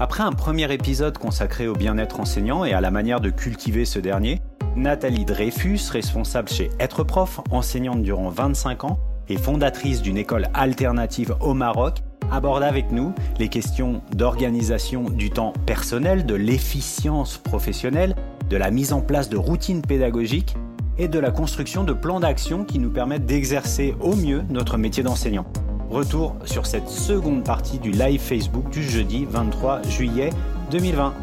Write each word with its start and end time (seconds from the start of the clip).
Après 0.00 0.22
un 0.22 0.30
premier 0.30 0.72
épisode 0.72 1.18
consacré 1.18 1.66
au 1.66 1.74
bien-être 1.74 2.20
enseignant 2.20 2.64
et 2.64 2.72
à 2.72 2.80
la 2.80 2.92
manière 2.92 3.20
de 3.20 3.30
cultiver 3.30 3.84
ce 3.84 3.98
dernier, 3.98 4.40
Nathalie 4.76 5.24
Dreyfus, 5.24 5.80
responsable 5.90 6.48
chez 6.48 6.70
Être 6.78 7.02
Prof, 7.02 7.40
enseignante 7.50 8.02
durant 8.02 8.28
25 8.28 8.84
ans 8.84 9.00
et 9.28 9.36
fondatrice 9.36 10.00
d'une 10.00 10.16
école 10.16 10.46
alternative 10.54 11.34
au 11.40 11.52
Maroc, 11.52 11.98
aborde 12.30 12.62
avec 12.62 12.92
nous 12.92 13.12
les 13.40 13.48
questions 13.48 14.00
d'organisation 14.12 15.10
du 15.10 15.30
temps 15.30 15.52
personnel, 15.66 16.26
de 16.26 16.36
l'efficience 16.36 17.36
professionnelle, 17.36 18.14
de 18.48 18.56
la 18.56 18.70
mise 18.70 18.92
en 18.92 19.00
place 19.00 19.28
de 19.28 19.36
routines 19.36 19.82
pédagogiques 19.82 20.54
et 20.96 21.08
de 21.08 21.18
la 21.18 21.32
construction 21.32 21.82
de 21.82 21.92
plans 21.92 22.20
d'action 22.20 22.62
qui 22.62 22.78
nous 22.78 22.90
permettent 22.90 23.26
d'exercer 23.26 23.96
au 24.00 24.14
mieux 24.14 24.44
notre 24.48 24.78
métier 24.78 25.02
d'enseignant. 25.02 25.46
Retour 25.90 26.36
sur 26.44 26.66
cette 26.66 26.90
seconde 26.90 27.44
partie 27.44 27.78
du 27.78 27.90
live 27.90 28.20
Facebook 28.20 28.68
du 28.68 28.82
jeudi 28.82 29.24
23 29.24 29.82
juillet 29.88 30.28
2020. 30.70 31.14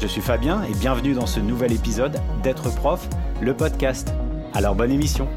Je 0.00 0.06
suis 0.06 0.22
Fabien 0.22 0.62
et 0.64 0.74
bienvenue 0.80 1.12
dans 1.12 1.26
ce 1.26 1.40
nouvel 1.40 1.72
épisode 1.72 2.18
d'être 2.42 2.74
prof, 2.74 3.06
le 3.42 3.54
podcast. 3.54 4.14
Alors 4.54 4.74
bonne 4.74 4.92
émission. 4.92 5.28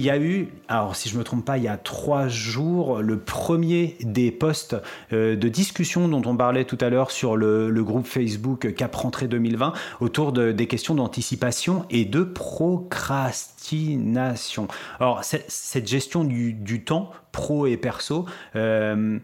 Il 0.00 0.06
y 0.06 0.10
a 0.10 0.18
eu, 0.18 0.48
alors 0.68 0.96
si 0.96 1.10
je 1.10 1.18
me 1.18 1.24
trompe 1.24 1.44
pas, 1.44 1.58
il 1.58 1.64
y 1.64 1.68
a 1.68 1.76
trois 1.76 2.26
jours, 2.26 3.02
le 3.02 3.18
premier 3.18 3.98
des 4.00 4.30
posts 4.30 4.74
euh, 5.12 5.36
de 5.36 5.48
discussion 5.50 6.08
dont 6.08 6.22
on 6.24 6.34
parlait 6.34 6.64
tout 6.64 6.78
à 6.80 6.88
l'heure 6.88 7.10
sur 7.10 7.36
le, 7.36 7.70
groupe 7.84 8.06
Facebook 8.06 8.72
Cap 8.74 8.94
Rentrée 8.94 9.28
2020 9.28 9.74
autour 10.00 10.32
des 10.32 10.66
questions 10.66 10.94
d'anticipation 10.94 11.84
et 11.90 12.06
de 12.06 12.22
procrastination. 12.22 14.68
Alors 15.00 15.22
cette 15.22 15.86
gestion 15.86 16.24
du, 16.24 16.82
temps, 16.82 17.10
pro 17.30 17.66
et 17.66 17.76
perso, 17.76 18.24
euh, 18.56 19.18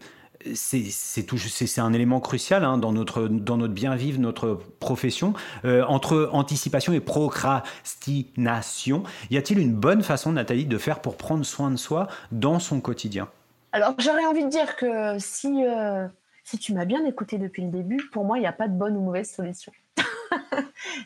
c'est 0.53 1.79
un 1.79 1.93
élément 1.93 2.19
crucial 2.19 2.63
hein, 2.63 2.77
dans, 2.77 2.91
notre, 2.91 3.27
dans 3.27 3.57
notre 3.57 3.73
bien 3.73 3.95
vivre, 3.95 4.19
notre 4.19 4.59
profession. 4.79 5.33
Euh, 5.65 5.83
entre 5.85 6.29
anticipation 6.31 6.93
et 6.93 6.99
procrastination, 6.99 9.03
y 9.29 9.37
a-t-il 9.37 9.59
une 9.59 9.73
bonne 9.73 10.03
façon, 10.03 10.31
Nathalie, 10.31 10.65
de 10.65 10.77
faire 10.77 10.99
pour 10.99 11.17
prendre 11.17 11.45
soin 11.45 11.71
de 11.71 11.77
soi 11.77 12.07
dans 12.31 12.59
son 12.59 12.81
quotidien? 12.81 13.29
Alors, 13.71 13.93
j'aurais 13.99 14.25
envie 14.25 14.43
de 14.43 14.49
dire 14.49 14.75
que 14.75 15.17
si, 15.19 15.63
euh, 15.65 16.07
si 16.43 16.57
tu 16.57 16.73
m'as 16.73 16.85
bien 16.85 17.05
écouté 17.05 17.37
depuis 17.37 17.63
le 17.63 17.69
début, 17.69 18.09
pour 18.11 18.25
moi, 18.25 18.37
il 18.37 18.41
n'y 18.41 18.47
a 18.47 18.53
pas 18.53 18.67
de 18.67 18.73
bonne 18.73 18.97
ou 18.97 19.01
mauvaise 19.01 19.29
solution. 19.29 19.71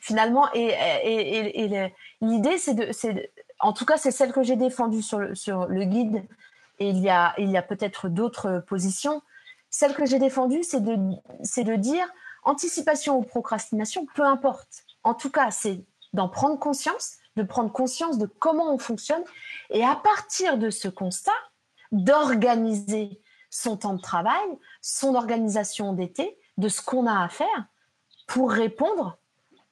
Finalement, 0.02 0.48
et, 0.54 0.74
l'idée, 2.22 2.58
c'est 2.58 2.74
de, 2.74 2.88
En 3.60 3.74
tout 3.74 3.86
cas, 3.86 3.98
c'est 3.98 4.12
celle 4.12 4.32
que 4.32 4.44
j'ai 4.44 4.56
défendue 4.56 5.02
sur 5.02 5.20
le 5.20 5.84
guide 5.84 6.24
et 6.82 6.90
il 6.90 6.98
y 6.98 7.10
a, 7.12 7.36
il 7.38 7.52
y 7.52 7.58
a 7.58 7.62
peut-être 7.62 8.10
d'autres 8.10 8.64
positions. 8.68 9.22
Celle 9.70 9.94
que 9.94 10.08
j'ai 10.08 10.18
défendue, 10.18 10.64
c'est 10.64 10.82
de, 10.82 10.98
c'est 11.44 11.64
de 11.64 11.76
dire 11.76 12.08
anticipation 12.42 13.20
ou 13.20 13.22
procrastination, 13.22 14.08
peu 14.16 14.24
importe. 14.24 14.84
En 15.04 15.14
tout 15.14 15.30
cas, 15.30 15.52
c'est 15.52 15.86
d'en 16.14 16.28
prendre 16.28 16.58
conscience, 16.58 17.18
de 17.36 17.44
prendre 17.44 17.72
conscience 17.72 18.18
de 18.18 18.26
comment 18.26 18.74
on 18.74 18.80
fonctionne 18.80 19.24
et 19.70 19.86
à 19.86 19.96
partir 19.96 20.58
de 20.58 20.72
ce 20.72 20.88
constat, 20.88 21.32
d'organiser 21.92 23.22
son 23.52 23.78
temps 23.78 23.94
de 23.94 24.02
travail, 24.02 24.50
son 24.82 25.14
organisation 25.14 25.94
d'été, 25.94 26.36
de 26.58 26.68
ce 26.68 26.82
qu'on 26.82 27.06
a 27.06 27.24
à 27.24 27.30
faire 27.30 27.66
pour 28.26 28.52
répondre 28.52 29.20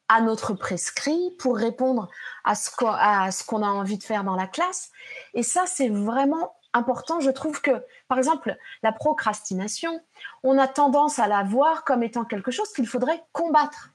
à 0.10 0.22
notre 0.22 0.54
prescrit, 0.54 1.32
pour 1.40 1.58
répondre 1.58 2.08
à 2.44 2.54
ce 2.54 2.70
qu'on 2.70 3.64
a 3.64 3.68
envie 3.68 3.98
de 3.98 4.04
faire 4.04 4.24
dans 4.24 4.36
la 4.36 4.48
classe. 4.48 4.92
Et 5.34 5.42
ça, 5.44 5.66
c'est 5.66 5.90
vraiment 5.90 6.54
important. 6.74 7.20
Je 7.20 7.32
trouve 7.32 7.62
que, 7.62 7.84
par 8.08 8.18
exemple, 8.18 8.56
la 8.84 8.92
procrastination, 8.92 10.02
on 10.44 10.58
a 10.58 10.68
tendance 10.68 11.20
à 11.20 11.28
la 11.28 11.44
voir 11.44 11.84
comme 11.84 12.04
étant 12.04 12.26
quelque 12.26 12.52
chose 12.52 12.72
qu'il 12.74 12.88
faudrait 12.88 13.24
combattre. 13.32 13.92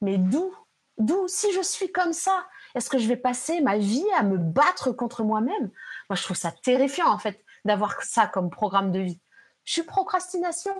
Mais 0.00 0.18
d'où 0.18 0.54
D'où 0.98 1.28
Si 1.28 1.52
je 1.52 1.60
suis 1.60 1.92
comme 1.92 2.14
ça, 2.14 2.46
est-ce 2.74 2.88
que 2.88 2.98
je 2.98 3.06
vais 3.06 3.16
passer 3.16 3.60
ma 3.60 3.76
vie 3.76 4.06
à 4.16 4.22
me 4.22 4.38
battre 4.38 4.92
contre 4.92 5.24
moi-même? 5.24 5.70
Moi, 6.08 6.16
je 6.16 6.22
trouve 6.22 6.36
ça 6.36 6.50
terrifiant, 6.50 7.08
en 7.08 7.18
fait, 7.18 7.44
d'avoir 7.64 8.02
ça 8.02 8.26
comme 8.26 8.48
programme 8.48 8.92
de 8.92 9.00
vie. 9.00 9.20
Je 9.64 9.72
suis 9.72 9.82
procrastination, 9.82 10.72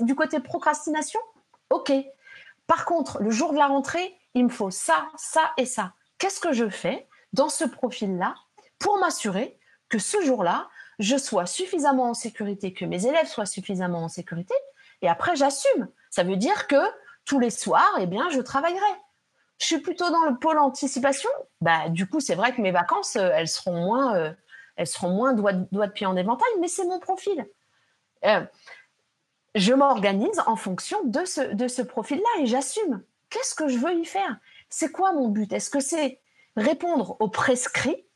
du 0.00 0.14
côté 0.14 0.40
procrastination 0.40 1.20
Ok. 1.70 1.92
Par 2.66 2.84
contre, 2.84 3.22
le 3.22 3.30
jour 3.30 3.52
de 3.52 3.58
la 3.58 3.66
rentrée, 3.66 4.18
il 4.34 4.44
me 4.44 4.48
faut 4.48 4.70
ça, 4.70 5.08
ça 5.16 5.52
et 5.56 5.66
ça. 5.66 5.92
Qu'est-ce 6.18 6.40
que 6.40 6.52
je 6.52 6.68
fais 6.68 7.08
dans 7.32 7.48
ce 7.48 7.64
profil-là 7.64 8.34
pour 8.78 8.98
m'assurer 8.98 9.57
que 9.88 9.98
ce 9.98 10.20
jour-là, 10.22 10.68
je 10.98 11.16
sois 11.16 11.46
suffisamment 11.46 12.10
en 12.10 12.14
sécurité, 12.14 12.72
que 12.72 12.84
mes 12.84 13.06
élèves 13.06 13.26
soient 13.26 13.46
suffisamment 13.46 14.04
en 14.04 14.08
sécurité, 14.08 14.54
et 15.02 15.08
après 15.08 15.36
j'assume. 15.36 15.88
Ça 16.10 16.24
veut 16.24 16.36
dire 16.36 16.66
que 16.66 16.76
tous 17.24 17.38
les 17.38 17.50
soirs, 17.50 17.98
eh 18.00 18.06
bien, 18.06 18.28
je 18.30 18.40
travaillerai. 18.40 18.80
Je 19.58 19.66
suis 19.66 19.78
plutôt 19.78 20.08
dans 20.10 20.24
le 20.24 20.38
pôle 20.38 20.58
anticipation. 20.58 21.30
Bah, 21.60 21.88
du 21.88 22.08
coup, 22.08 22.20
c'est 22.20 22.34
vrai 22.34 22.54
que 22.54 22.60
mes 22.60 22.70
vacances, 22.70 23.16
euh, 23.16 23.30
elles 23.34 23.48
seront 23.48 23.76
moins, 23.76 24.16
euh, 24.16 24.32
elles 24.76 24.86
seront 24.86 25.10
moins 25.10 25.34
doigts, 25.34 25.52
de 25.52 25.86
pied 25.86 26.06
en 26.06 26.16
éventail, 26.16 26.48
mais 26.60 26.68
c'est 26.68 26.84
mon 26.84 27.00
profil. 27.00 27.46
Euh, 28.24 28.44
je 29.54 29.72
m'organise 29.72 30.40
en 30.46 30.56
fonction 30.56 30.98
de 31.04 31.24
ce, 31.24 31.40
de 31.40 31.68
ce 31.68 31.82
profil-là 31.82 32.42
et 32.42 32.46
j'assume. 32.46 33.02
Qu'est-ce 33.30 33.54
que 33.54 33.68
je 33.68 33.78
veux 33.78 33.94
y 33.94 34.04
faire? 34.04 34.36
C'est 34.70 34.92
quoi 34.92 35.12
mon 35.12 35.28
but? 35.28 35.52
Est-ce 35.52 35.70
que 35.70 35.80
c'est 35.80 36.20
répondre 36.56 37.16
aux 37.20 37.28
prescrits 37.28 38.06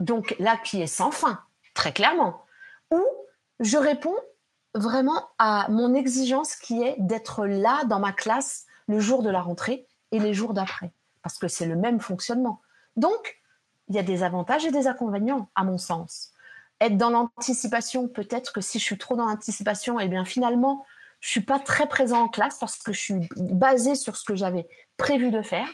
donc 0.00 0.34
là 0.38 0.56
qui 0.56 0.80
est 0.80 0.86
sans 0.86 1.10
fin, 1.10 1.42
très 1.74 1.92
clairement, 1.92 2.44
ou 2.90 3.02
je 3.60 3.76
réponds 3.76 4.16
vraiment 4.74 5.28
à 5.38 5.66
mon 5.70 5.94
exigence 5.94 6.54
qui 6.54 6.82
est 6.82 6.96
d'être 6.98 7.46
là 7.46 7.84
dans 7.84 8.00
ma 8.00 8.12
classe 8.12 8.66
le 8.86 9.00
jour 9.00 9.22
de 9.22 9.30
la 9.30 9.40
rentrée 9.40 9.86
et 10.12 10.18
les 10.18 10.34
jours 10.34 10.54
d'après, 10.54 10.92
parce 11.22 11.38
que 11.38 11.48
c'est 11.48 11.66
le 11.66 11.76
même 11.76 12.00
fonctionnement. 12.00 12.60
Donc, 12.96 13.40
il 13.88 13.96
y 13.96 13.98
a 13.98 14.02
des 14.02 14.22
avantages 14.22 14.64
et 14.64 14.70
des 14.70 14.86
inconvénients, 14.86 15.48
à 15.54 15.64
mon 15.64 15.78
sens. 15.78 16.32
Être 16.80 16.96
dans 16.96 17.10
l'anticipation, 17.10 18.06
peut-être 18.06 18.52
que 18.52 18.60
si 18.60 18.78
je 18.78 18.84
suis 18.84 18.98
trop 18.98 19.16
dans 19.16 19.26
l'anticipation, 19.26 19.98
eh 19.98 20.08
bien 20.08 20.24
finalement, 20.24 20.86
je 21.20 21.28
suis 21.30 21.40
pas 21.40 21.58
très 21.58 21.88
présent 21.88 22.22
en 22.22 22.28
classe 22.28 22.58
parce 22.58 22.78
que 22.78 22.92
je 22.92 23.00
suis 23.00 23.28
basée 23.36 23.96
sur 23.96 24.16
ce 24.16 24.24
que 24.24 24.36
j'avais 24.36 24.68
prévu 24.96 25.30
de 25.30 25.42
faire. 25.42 25.68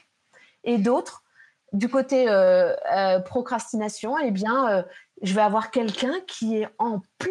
Et 0.63 0.79
d'autres, 0.79 1.24
du 1.75 1.89
côté 1.89 2.29
euh, 2.29 2.75
euh, 2.93 3.19
procrastination, 3.19 4.17
eh 4.19 4.31
bien, 4.31 4.69
euh, 4.71 4.83
je 5.23 5.35
vais 5.35 5.43
avoir 5.43 5.73
quelqu'un 5.73 6.15
qui 6.27 6.57
est 6.59 6.69
en 6.79 7.03
plein, 7.19 7.31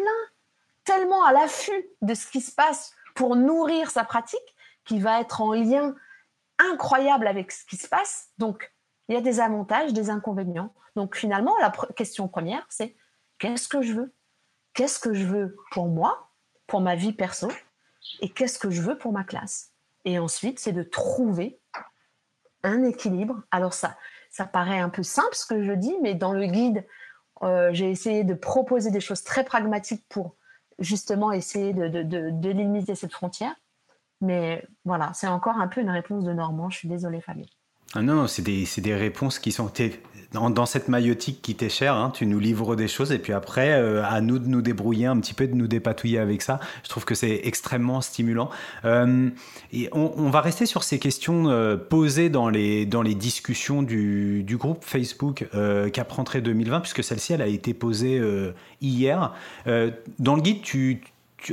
tellement 0.84 1.24
à 1.24 1.32
l'affût 1.32 1.88
de 2.02 2.14
ce 2.14 2.26
qui 2.26 2.42
se 2.42 2.54
passe 2.54 2.92
pour 3.14 3.36
nourrir 3.36 3.90
sa 3.90 4.04
pratique, 4.04 4.54
qui 4.84 4.98
va 4.98 5.20
être 5.20 5.40
en 5.40 5.54
lien 5.54 5.94
incroyable 6.58 7.26
avec 7.26 7.52
ce 7.52 7.64
qui 7.64 7.76
se 7.76 7.88
passe. 7.88 8.28
Donc, 8.36 8.70
il 9.08 9.14
y 9.14 9.18
a 9.18 9.22
des 9.22 9.40
avantages, 9.40 9.94
des 9.94 10.10
inconvénients. 10.10 10.74
Donc, 10.94 11.16
finalement, 11.16 11.56
la 11.60 11.72
question 11.96 12.28
première, 12.28 12.66
c'est 12.68 12.94
qu'est-ce 13.38 13.66
que 13.66 13.80
je 13.80 13.94
veux? 13.94 14.14
Qu'est-ce 14.74 14.98
que 14.98 15.14
je 15.14 15.24
veux 15.24 15.56
pour 15.70 15.88
moi, 15.88 16.28
pour 16.66 16.82
ma 16.82 16.96
vie 16.96 17.14
perso, 17.14 17.50
et 18.20 18.28
qu'est-ce 18.28 18.58
que 18.58 18.70
je 18.70 18.82
veux 18.82 18.98
pour 18.98 19.12
ma 19.12 19.24
classe? 19.24 19.72
Et 20.04 20.18
ensuite, 20.18 20.58
c'est 20.58 20.72
de 20.72 20.82
trouver 20.82 21.58
un 22.62 22.82
équilibre. 22.82 23.42
Alors 23.50 23.72
ça, 23.72 23.96
ça 24.34 24.46
paraît 24.46 24.80
un 24.80 24.88
peu 24.88 25.04
simple 25.04 25.36
ce 25.36 25.46
que 25.46 25.62
je 25.62 25.70
dis, 25.70 25.94
mais 26.02 26.16
dans 26.16 26.32
le 26.32 26.46
guide, 26.46 26.84
euh, 27.44 27.70
j'ai 27.72 27.88
essayé 27.88 28.24
de 28.24 28.34
proposer 28.34 28.90
des 28.90 28.98
choses 28.98 29.22
très 29.22 29.44
pragmatiques 29.44 30.04
pour 30.08 30.34
justement 30.80 31.30
essayer 31.30 31.72
de, 31.72 32.02
de, 32.02 32.48
limiter 32.50 32.96
cette 32.96 33.12
frontière. 33.12 33.54
Mais 34.20 34.66
voilà, 34.84 35.12
c'est 35.14 35.28
encore 35.28 35.58
un 35.58 35.68
peu 35.68 35.80
une 35.80 35.90
réponse 35.90 36.24
de 36.24 36.32
Normand. 36.32 36.68
Je 36.68 36.78
suis 36.78 36.88
désolée, 36.88 37.20
Fabien. 37.20 37.46
Ah 37.94 38.02
non, 38.02 38.26
c'est 38.26 38.42
des, 38.42 38.66
des, 38.78 38.94
réponses 38.94 39.38
qui 39.38 39.52
sont 39.52 39.68
dans, 40.32 40.66
cette 40.66 40.88
maillotique 40.88 41.42
qui 41.42 41.54
t'est 41.54 41.68
chère, 41.68 41.94
hein, 41.94 42.10
tu 42.12 42.26
nous 42.26 42.40
livres 42.40 42.74
des 42.74 42.88
choses 42.88 43.12
et 43.12 43.18
puis 43.18 43.32
après, 43.32 43.72
euh, 43.72 44.04
à 44.04 44.20
nous 44.20 44.38
de 44.38 44.48
nous 44.48 44.62
débrouiller 44.62 45.06
un 45.06 45.18
petit 45.20 45.34
peu, 45.34 45.46
de 45.46 45.54
nous 45.54 45.68
dépatouiller 45.68 46.18
avec 46.18 46.42
ça. 46.42 46.58
Je 46.82 46.88
trouve 46.88 47.04
que 47.04 47.14
c'est 47.14 47.42
extrêmement 47.44 48.00
stimulant. 48.00 48.50
Euh, 48.84 49.30
et 49.72 49.88
on, 49.92 50.30
va 50.30 50.40
rester 50.40 50.66
sur 50.66 50.82
ces 50.82 50.98
questions 50.98 51.48
euh, 51.48 51.76
posées 51.76 52.30
dans 52.30 52.48
les, 52.48 52.86
dans 52.86 53.02
les 53.02 53.14
discussions 53.14 53.82
du, 53.82 54.42
du 54.42 54.56
groupe 54.56 54.84
Facebook 54.84 55.46
Cap 55.92 56.12
Rentrée 56.12 56.40
2020, 56.40 56.80
puisque 56.80 57.04
celle-ci, 57.04 57.32
elle 57.32 57.42
a 57.42 57.46
été 57.46 57.74
posée 57.74 58.20
hier. 58.80 59.32
dans 59.66 60.34
le 60.34 60.42
guide, 60.42 60.62
tu, 60.62 61.00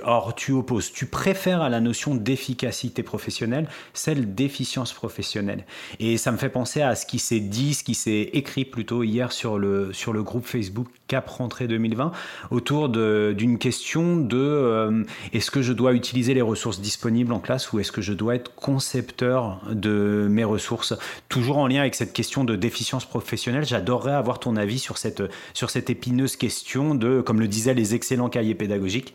or, 0.03 0.35
tu 0.35 0.51
opposes, 0.51 0.91
tu 0.91 1.05
préfères 1.05 1.61
à 1.61 1.69
la 1.69 1.81
notion 1.81 2.15
d'efficacité 2.15 3.03
professionnelle 3.03 3.67
celle 3.93 4.33
d'efficience 4.33 4.93
professionnelle. 4.93 5.65
Et 5.99 6.17
ça 6.17 6.31
me 6.31 6.37
fait 6.37 6.49
penser 6.49 6.81
à 6.81 6.95
ce 6.95 7.05
qui 7.05 7.19
s'est 7.19 7.39
dit, 7.39 7.73
ce 7.73 7.83
qui 7.83 7.95
s'est 7.95 8.29
écrit 8.33 8.65
plutôt 8.65 9.03
hier 9.03 9.31
sur 9.31 9.57
le, 9.57 9.93
sur 9.93 10.13
le 10.13 10.23
groupe 10.23 10.45
Facebook 10.45 10.87
Cap 11.07 11.27
Rentrée 11.27 11.67
2020 11.67 12.13
autour 12.51 12.87
d'une 12.87 13.57
question 13.57 14.15
de 14.15 14.37
euh, 14.37 15.03
est-ce 15.33 15.51
que 15.51 15.61
je 15.61 15.73
dois 15.73 15.93
utiliser 15.93 16.33
les 16.33 16.41
ressources 16.41 16.79
disponibles 16.79 17.33
en 17.33 17.39
classe 17.39 17.73
ou 17.73 17.79
est-ce 17.79 17.91
que 17.91 18.01
je 18.01 18.13
dois 18.13 18.35
être 18.35 18.55
concepteur 18.55 19.59
de 19.69 20.27
mes 20.29 20.45
ressources? 20.45 20.93
Toujours 21.27 21.57
en 21.57 21.67
lien 21.67 21.81
avec 21.81 21.95
cette 21.95 22.13
question 22.13 22.45
de 22.45 22.55
déficience 22.55 23.03
professionnelle, 23.03 23.65
j'adorerais 23.65 24.13
avoir 24.13 24.39
ton 24.39 24.55
avis 24.55 24.79
sur 24.79 24.97
cette, 24.97 25.21
sur 25.53 25.69
cette 25.69 25.89
épineuse 25.89 26.37
question 26.37 26.95
de, 26.95 27.19
comme 27.19 27.41
le 27.41 27.47
disaient 27.49 27.73
les 27.73 27.93
excellents 27.93 28.29
cahiers 28.29 28.55
pédagogiques, 28.55 29.13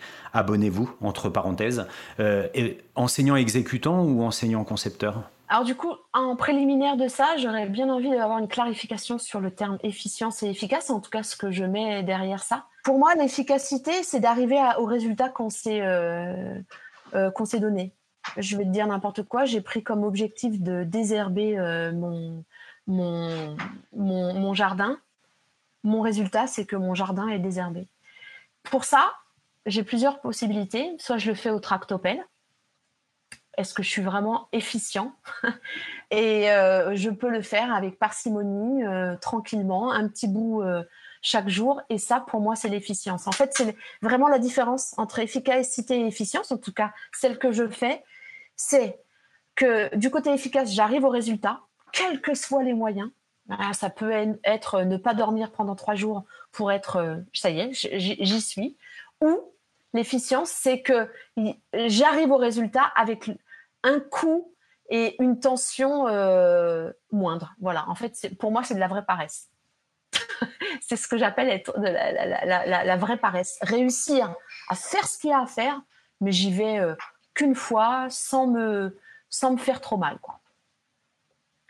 abonnez-vous, 0.66 0.90
entre 1.00 1.28
parenthèses, 1.28 1.86
euh, 2.20 2.48
enseignant 2.94 3.36
exécutant 3.36 4.02
ou 4.02 4.22
enseignant 4.22 4.64
concepteur? 4.64 5.30
Alors 5.48 5.64
du 5.64 5.76
coup, 5.76 5.92
en 6.12 6.34
préliminaire 6.34 6.96
de 6.96 7.06
ça, 7.06 7.36
j'aurais 7.38 7.66
bien 7.66 7.88
envie 7.88 8.10
d'avoir 8.10 8.38
une 8.38 8.48
clarification 8.48 9.18
sur 9.18 9.40
le 9.40 9.52
terme 9.52 9.78
efficience 9.82 10.42
et 10.42 10.48
efficace, 10.48 10.90
en 10.90 11.00
tout 11.00 11.10
cas 11.10 11.22
ce 11.22 11.36
que 11.36 11.52
je 11.52 11.64
mets 11.64 12.02
derrière 12.02 12.42
ça. 12.42 12.64
Pour 12.82 12.98
moi, 12.98 13.14
l'efficacité, 13.14 14.02
c'est 14.02 14.20
d'arriver 14.20 14.60
au 14.78 14.86
résultat 14.86 15.28
qu'on 15.28 15.50
s'est 15.50 15.82
euh, 15.82 16.58
euh, 17.14 17.30
qu'on 17.30 17.44
s'est 17.44 17.60
donné. 17.60 17.92
Je 18.36 18.56
vais 18.56 18.64
te 18.64 18.70
dire 18.70 18.88
n'importe 18.88 19.22
quoi, 19.22 19.44
j'ai 19.44 19.60
pris 19.60 19.84
comme 19.84 20.02
objectif 20.02 20.60
de 20.60 20.82
désherber 20.82 21.56
mon, 21.94 22.42
mon, 22.88 23.56
mon 23.92 24.52
jardin. 24.52 24.98
Mon 25.84 26.00
résultat, 26.00 26.48
c'est 26.48 26.66
que 26.66 26.74
mon 26.74 26.96
jardin 26.96 27.28
est 27.28 27.38
désherbé. 27.38 27.86
Pour 28.64 28.82
ça, 28.82 29.12
j'ai 29.66 29.82
plusieurs 29.82 30.20
possibilités. 30.20 30.94
Soit 30.98 31.18
je 31.18 31.28
le 31.28 31.34
fais 31.34 31.50
au 31.50 31.60
tractopelle, 31.60 32.24
est-ce 33.56 33.74
que 33.74 33.82
je 33.82 33.88
suis 33.88 34.02
vraiment 34.02 34.48
efficient 34.52 35.12
Et 36.10 36.50
euh, 36.50 36.94
je 36.94 37.10
peux 37.10 37.30
le 37.30 37.42
faire 37.42 37.74
avec 37.74 37.98
parcimonie, 37.98 38.84
euh, 38.84 39.16
tranquillement, 39.16 39.90
un 39.92 40.08
petit 40.08 40.28
bout 40.28 40.62
euh, 40.62 40.82
chaque 41.22 41.48
jour. 41.48 41.80
Et 41.88 41.98
ça, 41.98 42.20
pour 42.20 42.40
moi, 42.40 42.54
c'est 42.54 42.68
l'efficience. 42.68 43.26
En 43.26 43.32
fait, 43.32 43.52
c'est 43.54 43.76
vraiment 44.02 44.28
la 44.28 44.38
différence 44.38 44.94
entre 44.98 45.18
efficacité 45.18 46.00
et 46.00 46.06
efficience, 46.06 46.52
en 46.52 46.58
tout 46.58 46.72
cas 46.72 46.92
celle 47.12 47.38
que 47.38 47.52
je 47.52 47.66
fais, 47.68 48.04
c'est 48.56 49.00
que 49.54 49.94
du 49.96 50.10
côté 50.10 50.32
efficace, 50.32 50.72
j'arrive 50.72 51.04
au 51.04 51.10
résultat, 51.10 51.60
quels 51.92 52.20
que 52.20 52.34
soient 52.34 52.62
les 52.62 52.74
moyens. 52.74 53.10
Ah, 53.48 53.72
ça 53.72 53.90
peut 53.90 54.10
être 54.44 54.82
ne 54.82 54.96
pas 54.96 55.14
dormir 55.14 55.52
pendant 55.52 55.76
trois 55.76 55.94
jours 55.94 56.24
pour 56.50 56.72
être, 56.72 57.22
ça 57.32 57.48
y 57.48 57.60
est, 57.60 57.72
j'y 57.72 58.40
suis. 58.40 58.76
Ou 59.22 59.40
l'efficience, 59.92 60.50
c'est 60.50 60.82
que 60.82 61.10
j'arrive 61.72 62.30
au 62.30 62.36
résultat 62.36 62.92
avec 62.96 63.30
un 63.82 64.00
coût 64.00 64.52
et 64.88 65.20
une 65.22 65.40
tension 65.40 66.06
euh, 66.08 66.92
moindre. 67.10 67.54
Voilà, 67.60 67.88
en 67.88 67.94
fait, 67.94 68.34
pour 68.38 68.52
moi, 68.52 68.62
c'est 68.62 68.74
de 68.74 68.80
la 68.80 68.88
vraie 68.88 69.04
paresse. 69.04 69.50
c'est 70.80 70.96
ce 70.96 71.08
que 71.08 71.18
j'appelle 71.18 71.48
être 71.48 71.78
de 71.78 71.86
la, 71.86 72.96
vraie 72.96 73.16
paresse. 73.16 73.58
Réussir 73.62 74.34
à 74.68 74.74
faire 74.74 75.06
ce 75.06 75.18
qu'il 75.18 75.30
y 75.30 75.32
a 75.32 75.40
à 75.40 75.46
faire, 75.46 75.80
mais 76.20 76.32
j'y 76.32 76.52
vais 76.52 76.78
euh, 76.78 76.94
qu'une 77.34 77.54
fois 77.54 78.06
sans 78.10 78.46
me, 78.46 78.98
sans 79.28 79.52
me 79.52 79.58
faire 79.58 79.80
trop 79.80 79.96
mal. 79.96 80.18
Quoi. 80.20 80.40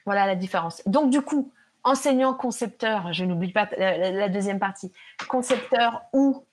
Voilà 0.04 0.26
la 0.26 0.36
différence. 0.36 0.82
Donc, 0.86 1.10
du 1.10 1.20
coup, 1.20 1.52
enseignant, 1.82 2.34
concepteur, 2.34 3.12
je 3.12 3.24
n'oublie 3.24 3.52
pas 3.52 3.68
la, 3.76 4.28
deuxième 4.28 4.58
partie, 4.58 4.92
concepteur 5.28 6.02
ou, 6.12 6.45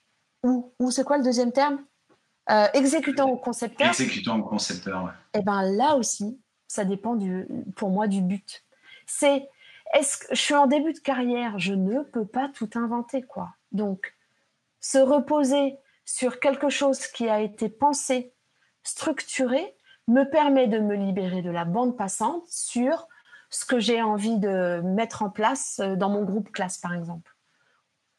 ou, 0.44 0.72
ou 0.78 0.90
c'est 0.90 1.02
quoi 1.02 1.18
le 1.18 1.24
deuxième 1.24 1.50
terme? 1.50 1.84
Euh, 2.50 2.66
exécutant 2.74 3.30
ou 3.30 3.36
concepteur. 3.36 3.88
Exécutant 3.88 4.38
ou 4.38 4.42
concepteur, 4.42 5.04
ouais. 5.04 5.10
Et 5.32 5.38
eh 5.38 5.42
ben 5.42 5.62
là 5.62 5.96
aussi, 5.96 6.38
ça 6.68 6.84
dépend 6.84 7.16
du, 7.16 7.48
pour 7.74 7.88
moi 7.88 8.06
du 8.06 8.20
but. 8.20 8.62
C'est 9.06 9.48
est-ce 9.94 10.18
que 10.18 10.34
je 10.34 10.40
suis 10.40 10.54
en 10.54 10.66
début 10.66 10.92
de 10.92 10.98
carrière, 10.98 11.58
je 11.58 11.72
ne 11.72 12.02
peux 12.02 12.26
pas 12.26 12.50
tout 12.52 12.68
inventer 12.74 13.22
quoi. 13.22 13.54
Donc 13.72 14.14
se 14.80 14.98
reposer 14.98 15.78
sur 16.04 16.38
quelque 16.38 16.68
chose 16.68 17.06
qui 17.06 17.28
a 17.28 17.40
été 17.40 17.70
pensé, 17.70 18.34
structuré, 18.82 19.74
me 20.06 20.24
permet 20.24 20.66
de 20.66 20.78
me 20.78 20.94
libérer 20.94 21.40
de 21.40 21.50
la 21.50 21.64
bande 21.64 21.96
passante 21.96 22.46
sur 22.46 23.08
ce 23.48 23.64
que 23.64 23.80
j'ai 23.80 24.02
envie 24.02 24.36
de 24.36 24.82
mettre 24.84 25.22
en 25.22 25.30
place 25.30 25.80
euh, 25.80 25.96
dans 25.96 26.10
mon 26.10 26.24
groupe 26.24 26.50
classe 26.52 26.76
par 26.76 26.92
exemple. 26.92 27.33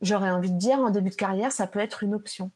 J'aurais 0.06 0.30
envie 0.30 0.52
de 0.52 0.58
dire 0.58 0.78
en 0.78 0.92
début 0.92 1.10
de 1.10 1.16
carrière, 1.16 1.52
ça 1.52 1.66
peut 1.66 1.80
être 1.80 2.04
une 2.04 2.14
option. 2.14 2.52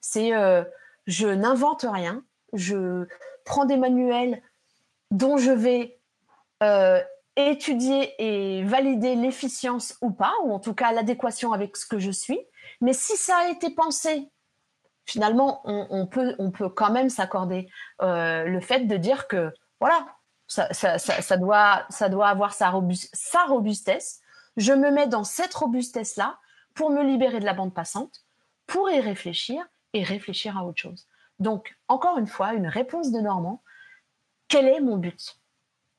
C'est 0.00 0.34
euh, 0.34 0.62
je 1.06 1.26
n'invente 1.26 1.84
rien, 1.88 2.24
je 2.52 3.06
prends 3.44 3.64
des 3.64 3.76
manuels 3.76 4.40
dont 5.10 5.38
je 5.38 5.50
vais 5.50 5.98
euh, 6.62 7.02
étudier 7.34 8.14
et 8.18 8.62
valider 8.62 9.16
l'efficience 9.16 9.96
ou 10.02 10.12
pas, 10.12 10.32
ou 10.44 10.52
en 10.52 10.60
tout 10.60 10.74
cas 10.74 10.92
l'adéquation 10.92 11.52
avec 11.52 11.76
ce 11.76 11.84
que 11.84 11.98
je 11.98 12.12
suis. 12.12 12.40
Mais 12.80 12.92
si 12.92 13.16
ça 13.16 13.36
a 13.38 13.48
été 13.48 13.70
pensé, 13.70 14.30
finalement, 15.06 15.62
on, 15.64 16.06
peut, 16.06 16.36
on 16.38 16.52
peut 16.52 16.68
quand 16.68 16.92
même 16.92 17.10
s'accorder 17.10 17.68
euh, 18.02 18.44
le 18.44 18.60
fait 18.60 18.86
de 18.86 18.96
dire 18.96 19.26
que 19.26 19.52
voilà, 19.80 20.06
ça, 20.46 21.36
doit, 21.36 21.84
ça 21.88 22.08
doit 22.08 22.28
avoir 22.28 22.54
sa 22.54 22.70
robustesse. 22.70 24.20
Je 24.56 24.72
me 24.72 24.90
mets 24.90 25.08
dans 25.08 25.24
cette 25.24 25.54
robustesse-là 25.54 26.38
pour 26.74 26.90
me 26.90 27.02
libérer 27.02 27.40
de 27.40 27.44
la 27.44 27.54
bande 27.54 27.74
passante, 27.74 28.24
pour 28.66 28.90
y 28.90 29.00
réfléchir 29.00 29.64
et 29.92 30.02
réfléchir 30.02 30.56
à 30.58 30.64
autre 30.64 30.80
chose. 30.80 31.06
Donc, 31.38 31.76
encore 31.88 32.18
une 32.18 32.26
fois, 32.26 32.54
une 32.54 32.66
réponse 32.66 33.10
de 33.10 33.20
Normand. 33.20 33.62
Quel 34.48 34.66
est 34.66 34.80
mon 34.80 34.96
but? 34.96 35.40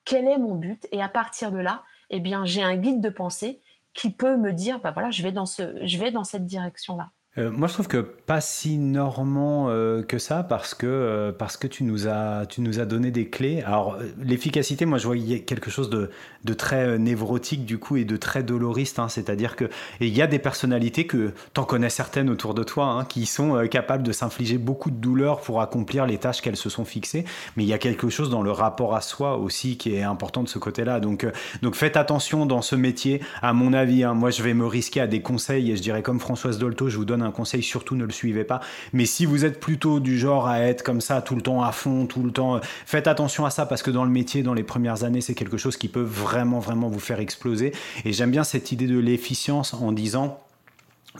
Quel 0.05 0.27
est 0.27 0.37
mon 0.37 0.55
but? 0.55 0.87
Et 0.91 1.01
à 1.01 1.09
partir 1.09 1.51
de 1.51 1.59
là, 1.59 1.83
eh 2.09 2.19
bien, 2.19 2.45
j'ai 2.45 2.63
un 2.63 2.75
guide 2.75 3.01
de 3.01 3.09
pensée 3.09 3.61
qui 3.93 4.11
peut 4.11 4.37
me 4.37 4.53
dire, 4.53 4.79
bah 4.79 4.91
voilà, 4.91 5.11
je 5.11 5.23
vais 5.23 5.31
dans 5.31 5.45
ce, 5.45 5.85
je 5.85 5.97
vais 5.97 6.11
dans 6.11 6.23
cette 6.23 6.45
direction-là. 6.45 7.11
Euh, 7.37 7.51
moi, 7.51 7.67
je 7.67 7.73
trouve 7.73 7.87
que 7.87 7.97
pas 7.97 8.39
si 8.39 8.77
normand 8.77 9.67
euh, 9.69 10.03
que 10.03 10.17
ça 10.19 10.41
parce 10.41 10.73
que, 10.73 10.85
euh, 10.87 11.31
parce 11.33 11.57
que 11.57 11.67
tu, 11.67 11.83
nous 11.83 12.07
as, 12.07 12.45
tu 12.45 12.61
nous 12.61 12.79
as 12.79 12.85
donné 12.85 13.11
des 13.11 13.27
clés. 13.27 13.61
Alors, 13.63 13.97
l'efficacité, 14.17 14.85
moi, 14.85 14.97
je 14.99 15.05
voyais 15.05 15.41
quelque 15.41 15.69
chose 15.69 15.89
de, 15.89 16.09
de 16.45 16.53
très 16.53 16.97
névrotique 16.97 17.65
du 17.65 17.77
coup 17.77 17.97
et 17.97 18.05
de 18.05 18.15
très 18.15 18.41
doloriste. 18.41 18.99
Hein. 18.99 19.09
C'est-à-dire 19.09 19.57
que 19.57 19.69
il 19.99 20.15
y 20.15 20.21
a 20.21 20.27
des 20.27 20.39
personnalités 20.39 21.07
que 21.07 21.33
tu 21.53 21.59
en 21.59 21.65
connais 21.65 21.89
certaines 21.89 22.29
autour 22.29 22.53
de 22.53 22.63
toi 22.63 22.85
hein, 22.85 23.05
qui 23.05 23.25
sont 23.25 23.67
capables 23.67 24.03
de 24.03 24.13
s'infliger 24.13 24.57
beaucoup 24.57 24.89
de 24.89 24.95
douleur 24.95 25.41
pour 25.41 25.61
accomplir 25.61 26.05
les 26.05 26.17
tâches 26.17 26.41
qu'elles 26.41 26.55
se 26.55 26.69
sont 26.69 26.85
fixées. 26.85 27.25
Mais 27.57 27.63
il 27.63 27.67
y 27.67 27.73
a 27.73 27.77
quelque 27.77 28.09
chose 28.09 28.29
dans 28.29 28.43
le 28.43 28.51
rapport 28.51 28.95
à 28.95 29.01
soi 29.01 29.37
aussi 29.37 29.77
qui 29.77 29.93
est 29.93 30.03
important 30.03 30.41
de 30.41 30.47
ce 30.47 30.57
côté-là. 30.57 31.01
Donc, 31.01 31.27
donc 31.61 31.75
faites 31.75 31.97
attention 31.97 32.45
dans 32.45 32.61
ce 32.61 32.77
métier. 32.77 33.21
À 33.41 33.51
mon 33.51 33.73
avis, 33.73 34.05
hein. 34.05 34.13
moi, 34.13 34.29
je 34.29 34.41
vais 34.41 34.53
me 34.53 34.65
risquer 34.65 35.01
à 35.01 35.07
des 35.07 35.21
conseils 35.21 35.71
et 35.71 35.75
je 35.75 35.81
dirais 35.81 36.01
comme 36.01 36.21
Françoise 36.21 36.59
Dolto, 36.59 36.87
je 36.87 36.95
vous 36.95 37.05
donne 37.05 37.24
un 37.25 37.31
conseil, 37.31 37.63
surtout 37.63 37.95
ne 37.95 38.05
le 38.05 38.11
suivez 38.11 38.43
pas. 38.43 38.61
Mais 38.93 39.05
si 39.05 39.25
vous 39.25 39.45
êtes 39.45 39.59
plutôt 39.59 39.99
du 39.99 40.17
genre 40.17 40.47
à 40.47 40.61
être 40.61 40.83
comme 40.83 41.01
ça 41.01 41.21
tout 41.21 41.35
le 41.35 41.41
temps 41.41 41.63
à 41.63 41.71
fond, 41.71 42.05
tout 42.05 42.23
le 42.23 42.31
temps, 42.31 42.59
faites 42.85 43.07
attention 43.07 43.45
à 43.45 43.49
ça 43.49 43.65
parce 43.65 43.83
que 43.83 43.91
dans 43.91 44.03
le 44.03 44.11
métier, 44.11 44.43
dans 44.43 44.53
les 44.53 44.63
premières 44.63 45.03
années, 45.03 45.21
c'est 45.21 45.35
quelque 45.35 45.57
chose 45.57 45.77
qui 45.77 45.87
peut 45.87 46.01
vraiment, 46.01 46.59
vraiment 46.59 46.87
vous 46.87 46.99
faire 46.99 47.19
exploser. 47.19 47.73
Et 48.05 48.13
j'aime 48.13 48.31
bien 48.31 48.43
cette 48.43 48.71
idée 48.71 48.87
de 48.87 48.99
l'efficience 48.99 49.73
en 49.73 49.91
disant 49.91 50.39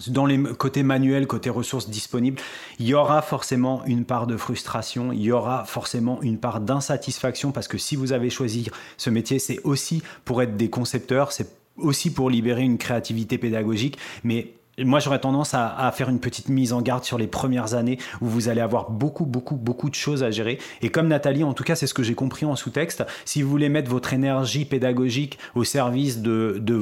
dans 0.07 0.25
les 0.25 0.41
côtés 0.41 0.83
manuels, 0.83 1.27
côté 1.27 1.49
ressources 1.49 1.89
disponibles, 1.89 2.41
il 2.79 2.87
y 2.87 2.93
aura 2.93 3.21
forcément 3.21 3.83
une 3.85 4.05
part 4.05 4.27
de 4.27 4.37
frustration, 4.37 5.11
il 5.11 5.21
y 5.21 5.31
aura 5.31 5.65
forcément 5.65 6.21
une 6.21 6.37
part 6.37 6.59
d'insatisfaction 6.59 7.51
parce 7.51 7.67
que 7.67 7.77
si 7.77 7.95
vous 7.95 8.11
avez 8.11 8.29
choisi 8.29 8.69
ce 8.97 9.09
métier, 9.09 9.39
c'est 9.39 9.61
aussi 9.63 10.03
pour 10.25 10.41
être 10.41 10.57
des 10.57 10.69
concepteurs, 10.69 11.31
c'est 11.31 11.49
aussi 11.77 12.11
pour 12.11 12.29
libérer 12.29 12.63
une 12.63 12.77
créativité 12.77 13.37
pédagogique, 13.37 13.97
mais 14.23 14.53
moi, 14.83 14.99
j'aurais 14.99 15.19
tendance 15.19 15.53
à, 15.53 15.91
faire 15.95 16.09
une 16.09 16.19
petite 16.19 16.49
mise 16.49 16.73
en 16.73 16.81
garde 16.81 17.03
sur 17.03 17.17
les 17.17 17.27
premières 17.27 17.75
années 17.75 17.97
où 18.19 18.27
vous 18.27 18.49
allez 18.49 18.59
avoir 18.59 18.91
beaucoup, 18.91 19.25
beaucoup, 19.25 19.55
beaucoup 19.55 19.89
de 19.89 19.95
choses 19.95 20.23
à 20.23 20.31
gérer. 20.31 20.59
Et 20.81 20.89
comme 20.89 21.07
Nathalie, 21.07 21.43
en 21.43 21.53
tout 21.53 21.63
cas, 21.63 21.75
c'est 21.75 21.87
ce 21.87 21.93
que 21.93 22.03
j'ai 22.03 22.15
compris 22.15 22.45
en 22.45 22.55
sous-texte, 22.55 23.05
si 23.23 23.41
vous 23.41 23.49
voulez 23.49 23.69
mettre 23.69 23.89
votre 23.89 24.13
énergie 24.13 24.65
pédagogique 24.65 25.39
au 25.55 25.63
service 25.63 26.21
de, 26.21 26.57
de, 26.61 26.81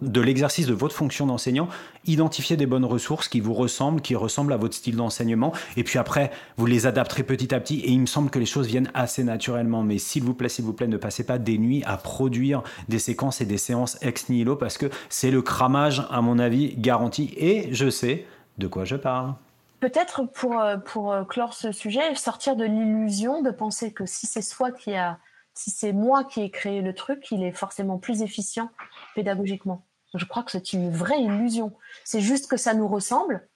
de 0.00 0.20
l'exercice 0.20 0.66
de 0.66 0.72
votre 0.72 0.94
fonction 0.94 1.26
d'enseignant, 1.26 1.68
identifiez 2.06 2.56
des 2.56 2.66
bonnes 2.66 2.84
ressources 2.84 3.28
qui 3.28 3.40
vous 3.40 3.54
ressemblent, 3.54 4.00
qui 4.00 4.14
ressemblent 4.14 4.52
à 4.52 4.56
votre 4.56 4.74
style 4.74 4.96
d'enseignement. 4.96 5.52
Et 5.76 5.84
puis 5.84 5.98
après, 5.98 6.30
vous 6.56 6.66
les 6.66 6.86
adapterez 6.86 7.22
petit 7.22 7.54
à 7.54 7.60
petit. 7.60 7.80
Et 7.80 7.90
il 7.90 8.00
me 8.00 8.06
semble 8.06 8.30
que 8.30 8.38
les 8.38 8.46
choses 8.46 8.66
viennent 8.66 8.90
assez 8.94 9.24
naturellement. 9.24 9.82
Mais 9.82 9.98
s'il 9.98 10.22
vous 10.22 10.34
plaît, 10.34 10.48
s'il 10.48 10.64
vous 10.64 10.72
plaît, 10.72 10.88
ne 10.88 10.96
passez 10.96 11.24
pas 11.24 11.38
des 11.38 11.58
nuits 11.58 11.82
à 11.84 11.96
produire 11.96 12.62
des 12.88 12.98
séquences 12.98 13.40
et 13.40 13.46
des 13.46 13.58
séances 13.58 13.98
ex 14.02 14.28
nihilo 14.28 14.56
parce 14.56 14.78
que 14.78 14.86
c'est 15.08 15.30
le 15.30 15.42
cramage, 15.42 16.02
à 16.10 16.20
mon 16.20 16.38
avis, 16.38 16.74
garanti 16.76 17.33
et 17.36 17.72
je 17.72 17.90
sais 17.90 18.26
de 18.58 18.66
quoi 18.66 18.84
je 18.84 18.96
parle. 18.96 19.34
Peut-être 19.80 20.24
pour, 20.24 20.60
euh, 20.60 20.76
pour 20.78 21.12
euh, 21.12 21.24
clore 21.24 21.52
ce 21.52 21.72
sujet, 21.72 22.14
sortir 22.14 22.56
de 22.56 22.64
l'illusion 22.64 23.42
de 23.42 23.50
penser 23.50 23.92
que 23.92 24.06
si 24.06 24.26
c'est 24.26 24.42
soi 24.42 24.72
qui 24.72 24.94
a, 24.94 25.18
si 25.52 25.70
c'est 25.70 25.92
moi 25.92 26.24
qui 26.24 26.42
ai 26.42 26.50
créé 26.50 26.80
le 26.80 26.94
truc, 26.94 27.30
il 27.30 27.42
est 27.42 27.52
forcément 27.52 27.98
plus 27.98 28.22
efficient 28.22 28.70
pédagogiquement. 29.14 29.84
Je 30.14 30.24
crois 30.24 30.42
que 30.42 30.52
c'est 30.52 30.72
une 30.72 30.90
vraie 30.90 31.20
illusion. 31.20 31.74
C'est 32.04 32.20
juste 32.20 32.48
que 32.48 32.56
ça 32.56 32.72
nous 32.72 32.88
ressemble, 32.88 33.46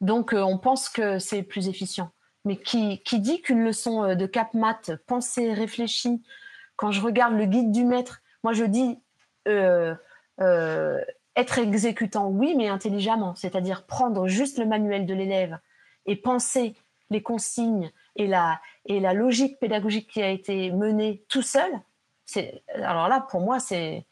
Donc, 0.00 0.32
on 0.32 0.58
pense 0.58 0.88
que 0.88 1.18
c'est 1.18 1.42
plus 1.42 1.66
efficient. 1.66 2.12
Mais 2.44 2.56
qui, 2.56 3.02
qui 3.02 3.18
dit 3.18 3.40
qu'une 3.40 3.64
leçon 3.64 4.14
de 4.14 4.26
cap 4.26 4.54
maths 4.54 4.92
pensée, 5.06 5.52
réfléchie, 5.52 6.22
quand 6.76 6.92
je 6.92 7.00
regarde 7.00 7.34
le 7.34 7.46
guide 7.46 7.72
du 7.72 7.84
maître, 7.84 8.20
moi 8.44 8.52
je 8.52 8.64
dis 8.64 8.98
être 11.38 11.58
exécutant, 11.58 12.28
oui, 12.28 12.54
mais 12.56 12.68
intelligemment, 12.68 13.36
c'est-à-dire 13.36 13.86
prendre 13.86 14.26
juste 14.26 14.58
le 14.58 14.66
manuel 14.66 15.06
de 15.06 15.14
l'élève 15.14 15.58
et 16.04 16.16
penser 16.16 16.74
les 17.10 17.22
consignes 17.22 17.92
et 18.16 18.26
la, 18.26 18.60
logique 19.14 19.60
pédagogique 19.60 20.10
qui 20.10 20.20
a 20.20 20.30
été 20.30 20.72
menée 20.72 21.24
tout 21.28 21.42
seul, 21.42 21.70
alors 22.82 23.08
là, 23.08 23.20
pour 23.20 23.40
moi, 23.40 23.60
c'est 23.60 24.04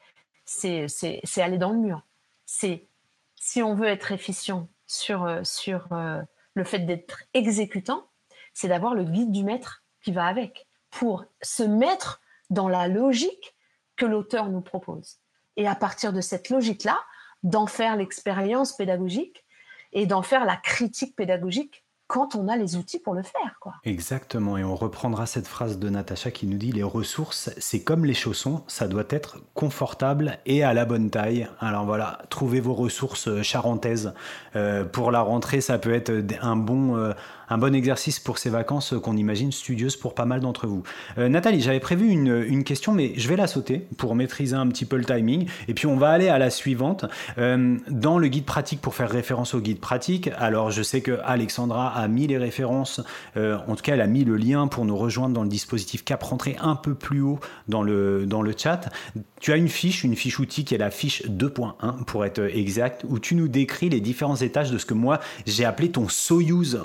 aller 1.36 1.58
dans 1.58 1.70
le 1.70 1.78
mur. 1.78 2.02
C'est 2.46 2.86
si 3.34 3.60
on 3.60 3.74
veut 3.74 3.88
être 3.88 4.12
efficient 4.12 4.68
sur, 4.86 5.40
sur 5.44 5.92
euh, 5.92 6.22
le 6.54 6.64
fait 6.64 6.78
d'être 6.78 7.24
exécutant, 7.34 8.06
c'est 8.54 8.68
d'avoir 8.68 8.94
le 8.94 9.02
guide 9.04 9.32
du 9.32 9.42
maître 9.42 9.82
qui 10.02 10.12
va 10.12 10.26
avec 10.26 10.68
pour 10.90 11.24
se 11.42 11.64
mettre 11.64 12.20
dans 12.50 12.68
la 12.68 12.86
logique 12.86 13.56
que 13.96 14.06
l'auteur 14.06 14.48
nous 14.48 14.60
propose. 14.60 15.18
Et 15.56 15.66
à 15.66 15.74
partir 15.74 16.12
de 16.12 16.20
cette 16.20 16.50
logique-là, 16.50 16.98
d'en 17.46 17.66
faire 17.66 17.96
l'expérience 17.96 18.76
pédagogique 18.76 19.44
et 19.92 20.06
d'en 20.06 20.22
faire 20.22 20.44
la 20.44 20.56
critique 20.56 21.14
pédagogique 21.14 21.84
quand 22.08 22.36
on 22.36 22.48
a 22.48 22.56
les 22.56 22.76
outils 22.76 23.00
pour 23.00 23.14
le 23.14 23.22
faire. 23.22 23.56
Quoi. 23.60 23.74
Exactement, 23.84 24.56
et 24.56 24.64
on 24.64 24.76
reprendra 24.76 25.26
cette 25.26 25.46
phrase 25.46 25.78
de 25.78 25.88
Natacha 25.88 26.30
qui 26.30 26.46
nous 26.46 26.58
dit 26.58 26.72
les 26.72 26.82
ressources, 26.82 27.50
c'est 27.58 27.82
comme 27.82 28.04
les 28.04 28.14
chaussons, 28.14 28.62
ça 28.66 28.86
doit 28.86 29.06
être 29.10 29.38
confortable 29.54 30.38
et 30.46 30.62
à 30.62 30.72
la 30.74 30.84
bonne 30.84 31.10
taille. 31.10 31.48
Alors 31.58 31.84
voilà, 31.84 32.18
trouvez 32.30 32.60
vos 32.60 32.74
ressources 32.74 33.42
charentaises. 33.42 34.12
Euh, 34.54 34.84
pour 34.84 35.10
la 35.10 35.20
rentrée, 35.20 35.60
ça 35.60 35.78
peut 35.78 35.94
être 35.94 36.12
un 36.40 36.56
bon, 36.56 36.96
euh, 36.96 37.12
un 37.48 37.58
bon 37.58 37.74
exercice 37.74 38.18
pour 38.18 38.38
ces 38.38 38.50
vacances 38.50 38.94
qu'on 39.02 39.16
imagine 39.16 39.52
studieuses 39.52 39.96
pour 39.96 40.14
pas 40.14 40.24
mal 40.24 40.40
d'entre 40.40 40.66
vous. 40.66 40.82
Euh, 41.18 41.28
Nathalie, 41.28 41.60
j'avais 41.60 41.80
prévu 41.80 42.08
une, 42.08 42.64
question, 42.64 42.92
mais 42.92 43.12
je 43.16 43.28
vais 43.28 43.36
la 43.36 43.46
sauter 43.46 43.86
pour 43.96 44.14
maîtriser 44.14 44.56
un 44.56 44.66
petit 44.68 44.84
peu 44.84 44.96
le 44.96 45.04
timing. 45.04 45.46
Et 45.68 45.74
puis 45.74 45.86
on 45.86 45.96
va 45.96 46.10
aller 46.10 46.28
à 46.28 46.38
la 46.38 46.50
suivante. 46.50 47.04
Euh, 47.38 47.76
dans 47.88 48.18
le 48.18 48.28
guide 48.28 48.44
pratique, 48.44 48.80
pour 48.80 48.94
faire 48.94 49.10
référence 49.10 49.54
au 49.54 49.60
guide 49.60 49.78
pratique, 49.78 50.30
alors 50.38 50.70
je 50.70 50.82
sais 50.82 51.00
que 51.00 51.18
Alexandra 51.24 51.88
a 51.88 52.08
mis 52.08 52.26
les 52.26 52.38
références, 52.38 53.00
euh, 53.36 53.58
en 53.68 53.76
tout 53.76 53.82
cas 53.82 53.94
elle 53.94 54.00
a 54.00 54.06
mis 54.06 54.24
le 54.24 54.36
lien 54.36 54.66
pour 54.66 54.84
nous 54.84 54.96
rejoindre 54.96 55.34
dans 55.34 55.42
le 55.42 55.48
dispositif 55.48 56.04
Cap 56.04 56.22
rentré 56.22 56.56
un 56.60 56.74
peu 56.74 56.94
plus 56.94 57.20
haut 57.20 57.38
dans 57.68 57.82
le, 57.82 58.26
dans 58.26 58.42
le 58.42 58.52
chat. 58.56 58.90
Tu 59.40 59.52
as 59.52 59.56
une 59.56 59.68
fiche, 59.68 60.02
une 60.02 60.16
fiche 60.16 60.38
outil 60.38 60.64
qui 60.64 60.74
est 60.74 60.78
la 60.78 60.90
fiche 60.90 61.24
2.1 61.26 62.04
pour 62.04 62.24
être 62.24 62.40
exact, 62.40 63.04
où 63.08 63.18
tu 63.18 63.34
nous 63.34 63.48
décris 63.48 63.88
les 63.88 64.00
différents 64.00 64.36
étages 64.36 64.70
de 64.70 64.78
ce 64.78 64.86
que 64.86 64.94
moi 64.94 65.20
j'ai 65.46 65.64
appelé 65.64 65.90
ton 65.90 66.08
Soyuz 66.08 66.80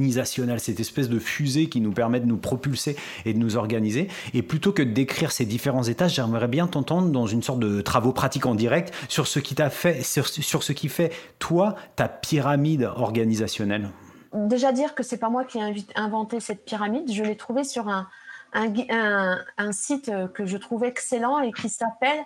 organisé 0.00 0.58
cette 0.58 0.80
espèce 0.80 1.08
de 1.08 1.18
fusée 1.18 1.68
qui 1.68 1.80
nous 1.80 1.92
permet 1.92 2.20
de 2.20 2.26
nous 2.26 2.36
propulser 2.36 2.96
et 3.24 3.32
de 3.32 3.38
nous 3.38 3.56
organiser. 3.56 4.08
Et 4.34 4.42
plutôt 4.42 4.72
que 4.72 4.82
de 4.82 4.92
décrire 4.92 5.32
ces 5.32 5.44
différents 5.44 5.84
étages, 5.84 6.14
j'aimerais 6.14 6.48
bien 6.48 6.66
t'entendre 6.66 7.08
dans 7.08 7.26
une 7.26 7.42
sorte 7.42 7.60
de 7.60 7.80
travaux 7.80 8.12
pratiques 8.12 8.46
en 8.46 8.54
direct 8.54 8.92
sur 9.08 9.26
ce 9.26 9.38
qui 9.38 9.54
t'a 9.54 9.70
fait, 9.70 10.02
sur, 10.02 10.26
ce 10.26 10.72
qui 10.72 10.88
fait 10.88 11.12
toi 11.38 11.76
ta 11.96 12.08
pyramide 12.08 12.90
organisationnelle. 12.96 13.90
Déjà 14.32 14.72
dire 14.72 14.94
que 14.94 15.02
c'est 15.02 15.18
pas 15.18 15.30
moi 15.30 15.44
qui 15.44 15.58
ai 15.58 15.84
inventé 15.96 16.40
cette 16.40 16.64
pyramide, 16.64 17.12
je 17.12 17.24
l'ai 17.24 17.36
trouvée 17.36 17.64
sur 17.64 17.88
un, 17.88 18.06
un, 18.52 19.72
site 19.72 20.12
que 20.34 20.46
je 20.46 20.56
trouve 20.56 20.84
excellent 20.84 21.40
et 21.40 21.52
qui 21.52 21.68
s'appelle 21.68 22.20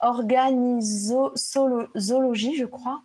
Organisologie, 0.00 2.56
je 2.56 2.66
crois. 2.66 3.02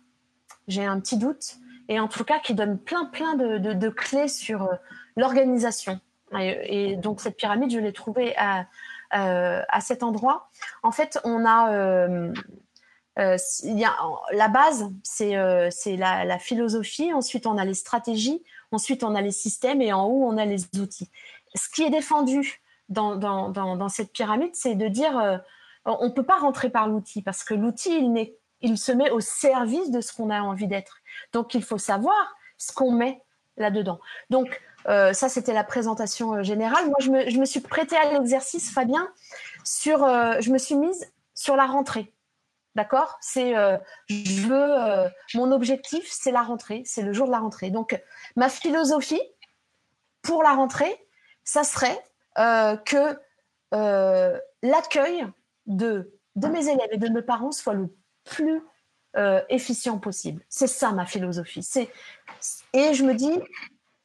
J'ai 0.68 0.84
un 0.84 1.00
petit 1.00 1.16
doute 1.16 1.56
et 1.90 1.98
en 1.98 2.06
tout 2.06 2.24
cas 2.24 2.38
qui 2.38 2.54
donne 2.54 2.78
plein 2.78 3.04
plein 3.06 3.34
de, 3.34 3.88
clés 3.90 4.28
sur 4.28 4.62
euh, 4.62 4.74
l'organisation. 5.16 6.00
Et, 6.38 6.96
donc 6.96 7.20
cette 7.20 7.36
pyramide, 7.36 7.72
je 7.72 7.80
l'ai 7.80 7.92
trouvée 7.92 8.34
à, 8.38 8.66
euh, 9.14 9.60
cet 9.80 10.04
endroit. 10.04 10.48
En 10.84 10.92
fait, 10.92 11.18
on 11.24 11.44
a, 11.44 11.72
euh, 11.72 12.32
la 13.16 14.48
base, 14.48 14.88
c'est 15.02 15.34
la, 15.96 16.38
philosophie. 16.38 17.12
Ensuite, 17.12 17.46
on 17.46 17.58
a 17.58 17.64
les 17.64 17.74
stratégies. 17.74 18.44
Ensuite, 18.70 19.02
on 19.02 19.16
a 19.16 19.20
les 19.20 19.32
systèmes. 19.32 19.82
Et 19.82 19.92
en 19.92 20.06
haut, 20.06 20.24
on 20.24 20.38
a 20.38 20.44
les 20.44 20.62
outils. 20.78 21.10
Ce 21.56 21.68
qui 21.68 21.82
est 21.82 21.90
défendu 21.90 22.62
dans, 22.88 23.88
cette 23.88 24.12
pyramide, 24.12 24.54
c'est 24.54 24.76
de 24.76 24.86
dire 24.86 25.42
on 25.84 26.06
ne 26.06 26.12
peut 26.12 26.22
pas 26.22 26.38
rentrer 26.38 26.70
par 26.70 26.86
l'outil 26.86 27.22
parce 27.22 27.42
que 27.42 27.54
l'outil, 27.54 27.96
il 27.98 28.12
n'est 28.12 28.36
il 28.62 28.78
se 28.78 28.92
met 28.92 29.10
au 29.10 29.20
service 29.20 29.90
de 29.90 30.00
ce 30.00 30.12
qu'on 30.12 30.30
a 30.30 30.40
envie 30.40 30.66
d'être. 30.66 30.98
Donc, 31.32 31.54
il 31.54 31.62
faut 31.62 31.78
savoir 31.78 32.34
ce 32.58 32.72
qu'on 32.72 32.92
met 32.92 33.22
là-dedans. 33.56 34.00
Donc, 34.28 34.60
euh, 34.88 35.12
ça, 35.12 35.28
c'était 35.28 35.52
la 35.52 35.64
présentation 35.64 36.34
euh, 36.34 36.42
générale. 36.42 36.86
Moi, 36.86 36.96
je 37.00 37.38
me, 37.38 37.44
suis 37.44 37.60
prêtée 37.60 37.96
à 37.96 38.10
l'exercice, 38.12 38.72
Fabien, 38.72 39.08
sur, 39.64 40.04
euh, 40.04 40.36
je 40.40 40.50
me 40.50 40.58
suis 40.58 40.74
mise 40.74 41.12
sur 41.34 41.56
la 41.56 41.66
rentrée. 41.66 42.12
D'accord? 42.76 43.18
C'est, 43.20 43.52
mon 45.34 45.50
objectif, 45.50 46.08
c'est 46.08 46.30
la 46.30 46.42
rentrée, 46.42 46.82
c'est 46.86 47.02
le 47.02 47.12
jour 47.12 47.26
de 47.26 47.32
la 47.32 47.40
rentrée. 47.40 47.70
Donc, 47.70 48.00
ma 48.36 48.48
philosophie 48.48 49.20
pour 50.22 50.44
la 50.44 50.52
rentrée, 50.52 50.96
ça 51.42 51.64
serait 51.64 51.98
que 52.36 53.18
l'accueil 54.62 55.26
de, 55.66 56.16
de 56.36 56.46
mes 56.46 56.68
élèves 56.68 56.90
et 56.92 56.96
de 56.96 57.08
mes 57.08 57.22
parents 57.22 57.50
soit 57.50 57.74
le 57.74 57.92
plus 58.24 58.62
euh, 59.16 59.42
efficient 59.48 59.98
possible. 59.98 60.40
C'est 60.48 60.68
ça 60.68 60.92
ma 60.92 61.04
philosophie. 61.04 61.68
Et 62.72 62.94
je 62.94 63.02
me 63.02 63.14
dis, 63.14 63.40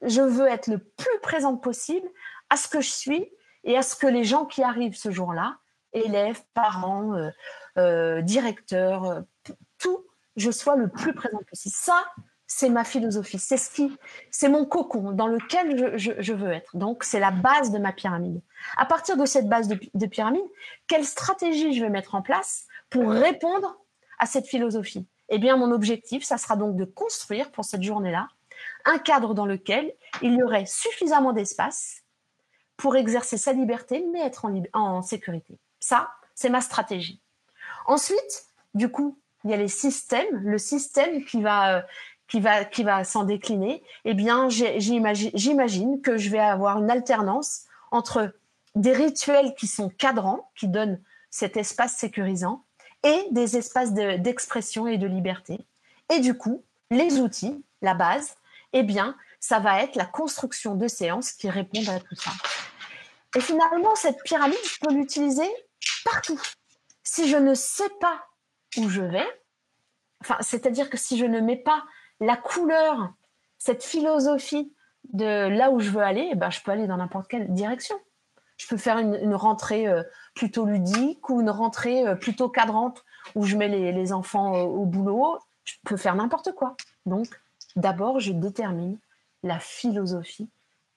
je 0.01 0.22
veux 0.22 0.48
être 0.48 0.67
le 0.67 0.79
plus 0.79 1.19
présente 1.22 1.62
possible 1.62 2.07
à 2.50 2.57
ce 2.57 2.67
que 2.67 2.81
je 2.81 2.89
suis 2.89 3.29
et 3.63 3.77
à 3.77 3.84
ce 3.84 3.95
que 3.95 4.07
les 4.07 4.24
gens 4.24 4.45
qui 4.45 4.63
arrivent 4.63 4.98
ce 4.98 5.12
jour-là, 5.12 5.57
élèves, 5.93 6.41
parents, 6.55 7.13
euh, 7.13 7.29
euh, 7.77 8.22
directeurs, 8.22 9.24
tout, 9.77 10.05
je 10.38 10.50
sois 10.50 10.75
le 10.75 10.89
plus 10.89 11.13
présente 11.13 11.45
possible. 11.45 11.75
Ça, 11.77 12.03
c'est 12.48 12.69
ma 12.69 12.84
philosophie. 12.84 13.38
C'est 13.38 13.57
ce 13.57 13.69
qui, 13.69 13.95
c'est 14.31 14.50
mon 14.50 14.65
cocon 14.65 15.12
dans 15.12 15.27
lequel 15.27 15.98
je, 15.98 16.34
veux 16.34 16.51
être. 16.51 16.75
Donc, 16.75 17.03
c'est 17.03 17.19
la 17.19 17.31
base 17.31 17.72
de 17.72 17.77
ma 17.77 17.91
pyramide. 17.91 18.41
À 18.77 18.88
partir 18.88 19.17
de 19.17 19.25
cette 19.25 19.50
base 19.50 19.67
de, 19.67 19.79
de 19.93 20.05
pyramide, 20.07 20.45
quelle 20.88 21.05
stratégie 21.05 21.74
je 21.74 21.84
vais 21.84 21.91
mettre 21.91 22.15
en 22.15 22.24
place 22.24 22.65
pour 22.89 23.10
répondre 23.12 23.77
à 24.19 24.25
cette 24.25 24.48
philosophie 24.48 25.05
Eh 25.29 25.38
bien, 25.38 25.57
mon 25.57 25.72
objectif, 25.72 26.24
ça 26.24 26.38
sera 26.38 26.55
donc 26.55 26.75
de 26.75 26.86
construire 26.86 27.51
pour 27.51 27.65
cette 27.65 27.84
journée-là 27.84 28.27
un 28.86 29.00
cadre 29.00 29.34
dans 29.34 29.45
lequel 29.45 29.93
il 30.22 30.36
y 30.36 30.43
aurait 30.43 30.65
suffisamment 30.65 31.34
d'espace 31.34 32.03
pour 32.77 32.95
exercer 32.95 33.38
sa 33.38 33.53
liberté, 33.53 34.05
mais 34.12 34.22
être 34.22 34.48
en, 34.74 35.01
sécurité. 35.01 35.57
Ça, 35.79 36.10
c'est 36.34 36.50
ma 36.50 36.62
stratégie. 36.62 37.22
Ensuite, 37.88 38.45
du 38.74 38.89
coup, 38.89 39.17
il 39.43 39.51
y 39.51 39.53
a 39.53 39.57
les 39.57 39.67
systèmes, 39.67 40.38
le 40.43 40.57
système 40.57 41.24
qui 41.25 41.41
va, 41.41 41.77
euh, 41.77 41.81
qui 42.27 42.39
va, 42.39 42.65
qui 42.65 42.84
va 42.84 43.03
s'en 43.03 43.24
décliner. 43.24 43.84
Eh 44.03 44.13
bien, 44.13 44.50
j'imagine 44.50 46.01
que 46.01 46.17
je 46.17 46.29
vais 46.29 46.39
avoir 46.39 46.79
une 46.79 46.89
alternance 46.89 47.65
entre 47.91 48.36
des 48.75 48.91
rituels 48.91 49.55
qui 49.55 49.67
sont 49.67 49.89
cadrants, 49.89 50.51
qui 50.55 50.67
donnent 50.67 51.01
cet 51.29 51.55
espace 51.57 51.95
sécurisant, 51.95 52.64
et 53.06 53.28
des 53.32 53.56
espaces 53.56 53.94
d'expression 53.94 54.88
et 54.88 54.98
de 54.98 55.08
liberté. 55.08 55.66
Et 56.14 56.20
du 56.20 56.38
coup, 56.38 56.64
les 56.90 57.20
outils, 57.20 57.64
la 57.82 57.94
base, 57.94 58.36
eh 58.74 58.84
bien, 58.84 59.16
ça 59.40 59.60
va 59.60 59.82
être 59.84 59.96
la 59.96 60.06
construction 60.06 60.76
de 60.76 60.88
séances 60.88 61.32
qui 61.32 61.50
répondent 61.50 61.88
à 61.88 62.00
tout 62.00 62.16
ça. 62.16 62.32
Et 63.36 63.42
finalement, 63.42 63.96
cette 63.96 64.22
pyramide, 64.24 64.58
je 64.64 64.80
peux 64.82 64.94
l'utiliser 64.94 65.48
partout. 66.04 66.42
Si 67.04 67.30
je 67.30 67.38
ne 67.38 67.54
sais 67.54 67.90
pas 68.02 68.26
où 68.78 68.90
je 68.90 69.02
vais, 69.02 69.28
enfin, 70.22 70.38
c'est-à-dire 70.42 70.90
que 70.90 70.98
si 70.98 71.18
je 71.18 71.26
ne 71.26 71.40
mets 71.40 71.58
pas 71.58 71.84
la 72.20 72.38
couleur, 72.38 73.14
cette 73.60 73.84
philosophie 73.84 74.74
de 75.14 75.48
là 75.48 75.70
où 75.70 75.80
je 75.80 75.92
veux 75.92 76.02
aller, 76.02 76.30
eh 76.32 76.36
ben, 76.36 76.50
je 76.50 76.62
peux 76.62 76.72
aller 76.72 76.88
dans 76.88 76.98
n'importe 76.98 77.28
quelle 77.28 77.54
direction. 77.54 77.96
Je 78.58 78.68
peux 78.68 78.78
faire 78.78 78.98
une, 78.98 79.36
rentrée 79.36 79.88
euh, 79.88 80.04
plutôt 80.34 80.66
ludique 80.66 81.30
ou 81.30 81.42
une 81.42 81.50
rentrée 81.50 82.08
euh, 82.08 82.16
plutôt 82.16 82.50
cadrante 82.50 83.04
où 83.36 83.44
je 83.44 83.58
mets 83.58 83.68
les, 83.68 84.14
enfants 84.14 84.54
au 84.62 84.86
boulot. 84.86 85.40
Je 85.64 85.74
peux 85.84 85.98
faire 85.98 86.16
n'importe 86.16 86.54
quoi. 86.54 86.76
Donc, 87.06 87.28
d'abord, 87.76 88.20
je 88.20 88.32
détermine 88.32 88.98
la 89.44 89.60
philosophie 89.60 90.50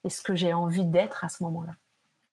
et 0.03 0.09
ce 0.09 0.21
que 0.21 0.35
j'ai 0.35 0.53
envie 0.53 0.85
d'être 0.85 1.23
à 1.23 1.29
ce 1.29 1.43
moment-là. 1.43 1.73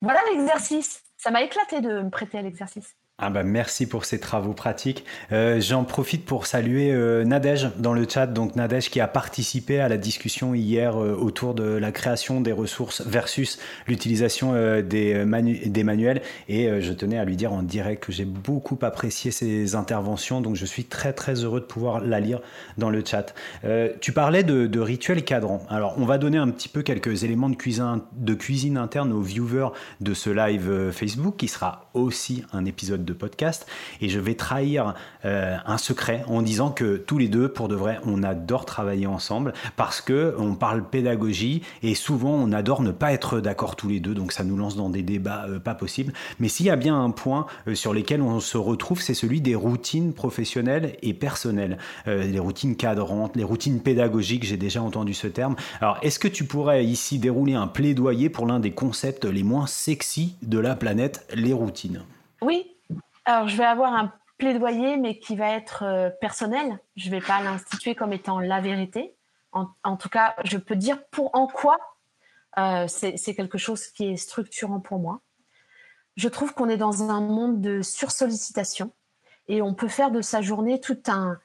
Voilà 0.03 0.21
l'exercice. 0.33 1.03
Ça 1.17 1.31
m'a 1.31 1.43
éclaté 1.43 1.81
de 1.81 2.03
me 2.03 2.11
prêter 2.11 2.39
à 2.39 2.43
l'exercice. 2.43 2.95
Ah 3.19 3.31
bah 3.31 3.45
merci 3.45 3.87
pour 3.87 4.05
ces 4.05 4.21
travaux 4.21 4.53
pratiques. 4.53 5.07
Euh, 5.33 5.59
j'en 5.59 5.85
profite 5.85 6.27
pour 6.27 6.45
saluer 6.45 6.93
euh, 6.93 7.25
Nadège 7.25 7.71
dans 7.79 7.95
le 7.95 8.07
chat, 8.07 8.27
donc 8.27 8.57
Nadège 8.57 8.91
qui 8.91 9.01
a 9.01 9.09
participé 9.09 9.81
à 9.81 9.89
la 9.89 9.97
discussion 9.97 10.55
hier 10.55 11.03
euh, 11.03 11.15
autour 11.15 11.55
de 11.55 11.65
la 11.65 11.93
création 11.93 12.43
des 12.43 12.53
ressources 12.53 13.01
versus 13.07 13.59
l'utilisation 13.89 14.53
des, 14.83 15.25
des 15.65 15.83
manuels. 15.83 16.21
Et 16.51 16.69
je 16.83 16.93
tenais 16.93 17.19
à 17.19 17.25
lui 17.25 17.37
dire 17.37 17.55
en 17.55 17.63
direct 17.63 18.05
que 18.05 18.13
j'ai 18.13 18.27
beaucoup 18.27 18.79
apprécié 18.83 19.31
ses 19.31 19.77
interventions, 19.77 20.43
donc 20.43 20.55
je 20.55 20.67
suis 20.67 20.85
très 20.85 21.15
très 21.15 21.43
heureux 21.43 21.61
de 21.61 21.65
pouvoir 21.65 22.01
la 22.01 22.21
lire 22.21 22.43
dans 22.77 22.91
le 22.91 23.03
chat. 23.03 23.35
tu 24.03 24.13
parlais 24.13 24.43
de, 24.43 24.67
de 24.67 24.81
rituels 24.81 25.25
cadrans. 25.25 25.65
Alors 25.71 25.95
on 25.97 26.05
va 26.05 26.19
donner 26.19 26.37
un 26.37 26.51
petit 26.51 26.69
peu 26.69 26.83
quelques 26.83 27.25
éléments 27.25 27.49
de 27.49 27.57
cuisine, 27.57 28.03
de 28.13 28.35
cuisine 28.35 28.77
interne 28.77 29.11
aux 29.13 29.23
viewers 29.23 29.71
de 30.03 30.13
ce 30.13 30.29
live 30.29 30.91
Facebook 30.93 31.37
qui 31.39 31.49
sera 31.49 31.89
aussi 31.95 32.45
un 32.53 32.67
épisode 32.67 33.06
de 33.07 33.13
podcast 33.13 33.67
et 34.01 34.09
je 34.09 34.21
vais 34.21 34.35
trahir 34.35 34.95
euh, 35.25 35.57
un 35.65 35.79
secret 35.79 36.25
en 36.27 36.43
disant 36.43 36.71
que 36.71 36.97
tous 36.97 37.19
les 37.19 37.29
deux, 37.29 37.49
pour 37.49 37.69
de 37.69 37.75
vrai, 37.75 37.99
on 38.05 38.23
adore 38.23 38.65
travailler 38.65 39.07
ensemble 39.07 39.55
parce 39.77 40.01
que 40.01 40.35
on 40.39 40.55
parle 40.55 40.85
pédagogie 40.85 41.63
et 41.83 41.95
souvent 41.95 42.35
on 42.35 42.53
adore 42.53 42.83
ne 42.83 42.91
pas 42.91 43.13
être 43.13 43.41
d'accord 43.41 43.77
tous 43.77 43.89
les 43.89 44.01
deux, 44.01 44.15
donc 44.15 44.33
ça 44.33 44.45
nous 44.45 44.57
lance 44.57 44.77
dans 44.77 44.91
des 44.91 45.03
débats 45.03 45.47
euh, 45.49 45.59
pas 45.59 45.75
possibles. 45.75 46.13
Mais 46.39 46.49
s'il 46.49 46.67
y 46.67 46.71
a 46.71 46.77
bien 46.77 47.01
un 47.03 47.11
point 47.11 47.47
euh, 47.69 47.75
sur 47.75 47.95
lesquels 47.95 48.23
on 48.23 48.41
se 48.41 48.59
retrouve, 48.59 49.01
c'est 49.01 49.15
celui 49.15 49.41
des 49.41 49.55
routines 49.55 50.13
professionnelles 50.13 50.97
et 51.03 51.15
personnelles, 51.15 51.79
les 52.07 52.39
routines 52.39 52.77
cadrantes, 52.77 53.37
les 53.37 53.45
routines 53.45 53.81
pédagogiques. 53.81 54.45
J'ai 54.45 54.57
déjà 54.57 54.83
entendu 54.83 55.15
ce 55.15 55.27
terme. 55.27 55.57
Alors, 55.81 55.99
est-ce 56.03 56.19
que 56.19 56.29
tu 56.29 56.45
pourrais 56.45 56.85
ici 56.85 57.19
dérouler 57.19 57.55
un 57.55 57.67
plaidoyer 57.67 58.29
pour 58.29 58.47
l'un 58.47 58.61
des 58.61 58.73
concepts 58.73 59.25
les 59.25 59.43
moins 59.43 59.67
sexy 59.67 60.35
de 60.43 60.59
la 60.59 60.75
planète, 60.75 61.27
les 61.35 61.53
routines? 61.53 62.03
Oui, 62.43 62.67
alors, 63.27 63.49
je 63.49 63.57
vais 63.57 63.65
avoir 63.65 63.93
un 63.93 64.13
plaidoyer, 64.39 64.97
mais 64.97 65.19
qui 65.19 65.35
va 65.35 65.51
être 65.51 65.83
euh, 65.83 66.11
personnel. 66.21 66.79
Je 66.95 67.07
ne 67.07 67.11
vais 67.11 67.21
pas 67.21 67.43
l'instituer 67.43 67.97
comme 67.97 68.13
étant 68.13 68.39
la 68.39 68.61
vérité. 68.61 69.15
En, 69.85 69.97
tout 69.97 70.11
cas, 70.11 70.37
je 70.45 70.59
peux 70.59 70.77
dire 70.77 71.03
pour 71.07 71.35
en 71.35 71.47
quoi 71.47 71.79
euh, 72.59 72.87
c'est 72.89 73.35
quelque 73.35 73.57
chose 73.57 73.87
qui 73.87 74.13
est 74.13 74.17
structurant 74.19 74.81
pour 74.81 74.99
moi. 74.99 75.23
Je 76.17 76.29
trouve 76.29 76.53
qu'on 76.53 76.69
est 76.69 76.77
dans 76.77 77.11
un 77.11 77.23
monde 77.23 77.63
de 77.63 77.81
sursollicitation 77.81 78.93
et 79.49 79.63
on 79.63 79.73
peut 79.73 79.89
faire 79.89 80.11
de 80.11 80.21
sa 80.21 80.43
journée 80.43 80.79
tout 80.79 80.99
un, 81.07 81.39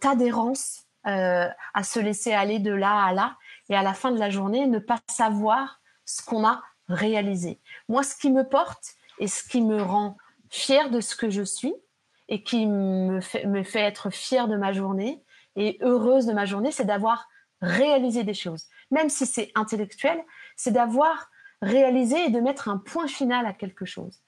tas 0.00 0.14
d'errances 0.14 0.86
euh, 1.06 1.48
à 1.74 1.82
se 1.82 2.00
laisser 2.00 2.32
aller 2.32 2.60
de 2.60 2.72
là 2.72 3.04
à 3.04 3.12
là 3.12 3.36
et 3.68 3.76
à 3.76 3.82
la 3.82 3.92
fin 3.92 4.10
de 4.10 4.18
la 4.18 4.30
journée 4.30 4.66
ne 4.66 4.78
pas 4.78 4.98
savoir 5.06 5.82
ce 6.06 6.22
qu'on 6.22 6.46
a 6.46 6.62
réalisé. 6.88 7.60
Moi, 7.90 8.02
ce 8.04 8.16
qui 8.16 8.30
me 8.30 8.48
porte 8.48 8.94
et 9.18 9.28
ce 9.28 9.46
qui 9.46 9.60
me 9.60 9.82
rend 9.82 10.16
fière 10.50 10.90
de 10.90 11.00
ce 11.00 11.16
que 11.16 11.30
je 11.30 11.42
suis 11.42 11.74
et 12.28 12.42
qui 12.42 12.66
me 12.66 13.20
fait, 13.20 13.80
être 13.80 14.10
fière 14.10 14.48
de 14.48 14.56
ma 14.56 14.72
journée 14.72 15.22
et 15.56 15.78
heureuse 15.80 16.26
de 16.26 16.32
ma 16.32 16.44
journée, 16.44 16.70
c'est 16.70 16.84
d'avoir 16.84 17.28
réalisé 17.60 18.22
des 18.22 18.34
choses. 18.34 18.66
Même 18.90 19.08
si 19.08 19.26
c'est 19.26 19.50
intellectuel, 19.54 20.22
c'est 20.56 20.70
d'avoir 20.72 21.30
réalisé 21.62 22.24
et 22.24 22.30
de 22.30 22.40
mettre 22.40 22.68
un 22.68 22.78
point 22.78 23.06
final 23.06 23.46
à 23.46 23.52
quelque 23.52 23.84
chose. 23.84 24.20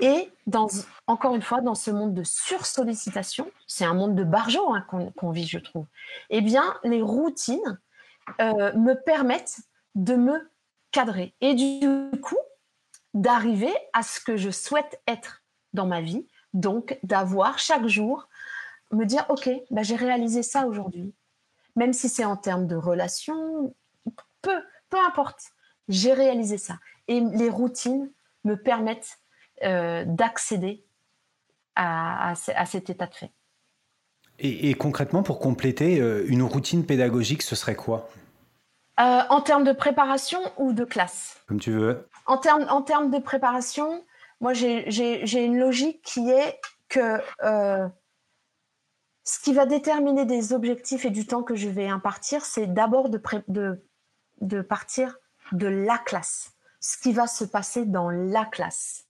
Et 0.00 0.30
dans, 0.46 0.66
encore 1.06 1.34
une 1.34 1.42
fois, 1.42 1.60
dans 1.60 1.76
ce 1.76 1.90
monde 1.90 2.14
de 2.14 2.24
sursollicitation, 2.24 3.50
c'est 3.66 3.84
un 3.84 3.94
monde 3.94 4.16
de 4.16 4.24
barjots 4.24 4.74
hein, 4.74 4.84
qu'on 5.16 5.30
vit, 5.30 5.46
je 5.46 5.58
trouve, 5.58 5.86
eh 6.30 6.40
bien, 6.40 6.74
les 6.82 7.00
routines 7.02 7.80
euh, 8.40 8.72
me 8.72 8.94
permettent 8.94 9.60
de 9.94 10.16
me 10.16 10.50
cadrer 10.90 11.34
et 11.40 11.54
du 11.54 12.10
coup, 12.20 12.38
d'arriver 13.12 13.72
à 13.92 14.02
ce 14.02 14.18
que 14.18 14.36
je 14.36 14.50
souhaite 14.50 15.00
être 15.06 15.43
dans 15.74 15.86
ma 15.86 16.00
vie. 16.00 16.26
Donc, 16.54 16.98
d'avoir 17.02 17.58
chaque 17.58 17.86
jour, 17.86 18.28
me 18.92 19.04
dire, 19.04 19.26
OK, 19.28 19.50
bah, 19.70 19.82
j'ai 19.82 19.96
réalisé 19.96 20.42
ça 20.42 20.66
aujourd'hui. 20.66 21.14
Même 21.76 21.92
si 21.92 22.08
c'est 22.08 22.24
en 22.24 22.36
termes 22.36 22.66
de 22.66 22.76
relation, 22.76 23.74
peu, 24.40 24.62
peu 24.88 24.98
importe, 25.06 25.50
j'ai 25.88 26.12
réalisé 26.12 26.58
ça. 26.58 26.78
Et 27.08 27.20
les 27.20 27.50
routines 27.50 28.10
me 28.44 28.54
permettent 28.54 29.18
euh, 29.62 30.04
d'accéder 30.06 30.84
à, 31.74 32.30
à, 32.30 32.66
cet 32.66 32.90
état 32.90 33.06
de 33.06 33.14
fait. 33.14 33.32
Et, 34.38 34.74
concrètement, 34.74 35.22
pour 35.22 35.38
compléter, 35.38 36.00
euh, 36.00 36.24
une 36.28 36.42
routine 36.42 36.84
pédagogique, 36.84 37.42
ce 37.42 37.54
serait 37.54 37.76
quoi? 37.76 38.08
Euh, 39.00 39.22
En 39.28 39.40
termes 39.40 39.64
de 39.64 39.72
préparation 39.72 40.40
ou 40.56 40.72
de 40.72 40.84
classe? 40.84 41.40
Comme 41.46 41.60
tu 41.60 41.70
veux. 41.70 42.08
En 42.26 42.38
termes, 42.38 42.66
en 42.68 42.82
termes 42.82 43.10
de 43.10 43.18
préparation, 43.18 44.04
moi, 44.40 44.52
j'ai 44.52 45.44
une 45.44 45.58
logique 45.58 46.02
qui 46.02 46.30
est 46.30 46.60
que 46.88 47.20
euh, 47.42 47.88
ce 49.24 49.40
qui 49.40 49.54
va 49.54 49.66
déterminer 49.66 50.26
des 50.26 50.52
objectifs 50.52 51.04
et 51.04 51.10
du 51.10 51.26
temps 51.26 51.42
que 51.42 51.54
je 51.54 51.68
vais 51.68 51.88
impartir, 51.88 52.44
c'est 52.44 52.66
d'abord 52.66 53.08
de, 53.08 54.62
partir 54.62 55.16
de 55.52 55.66
la 55.66 55.98
classe, 55.98 56.52
ce 56.80 56.98
qui 56.98 57.12
va 57.12 57.26
se 57.26 57.44
passer 57.44 57.86
dans 57.86 58.10
la 58.10 58.44
classe. 58.44 59.06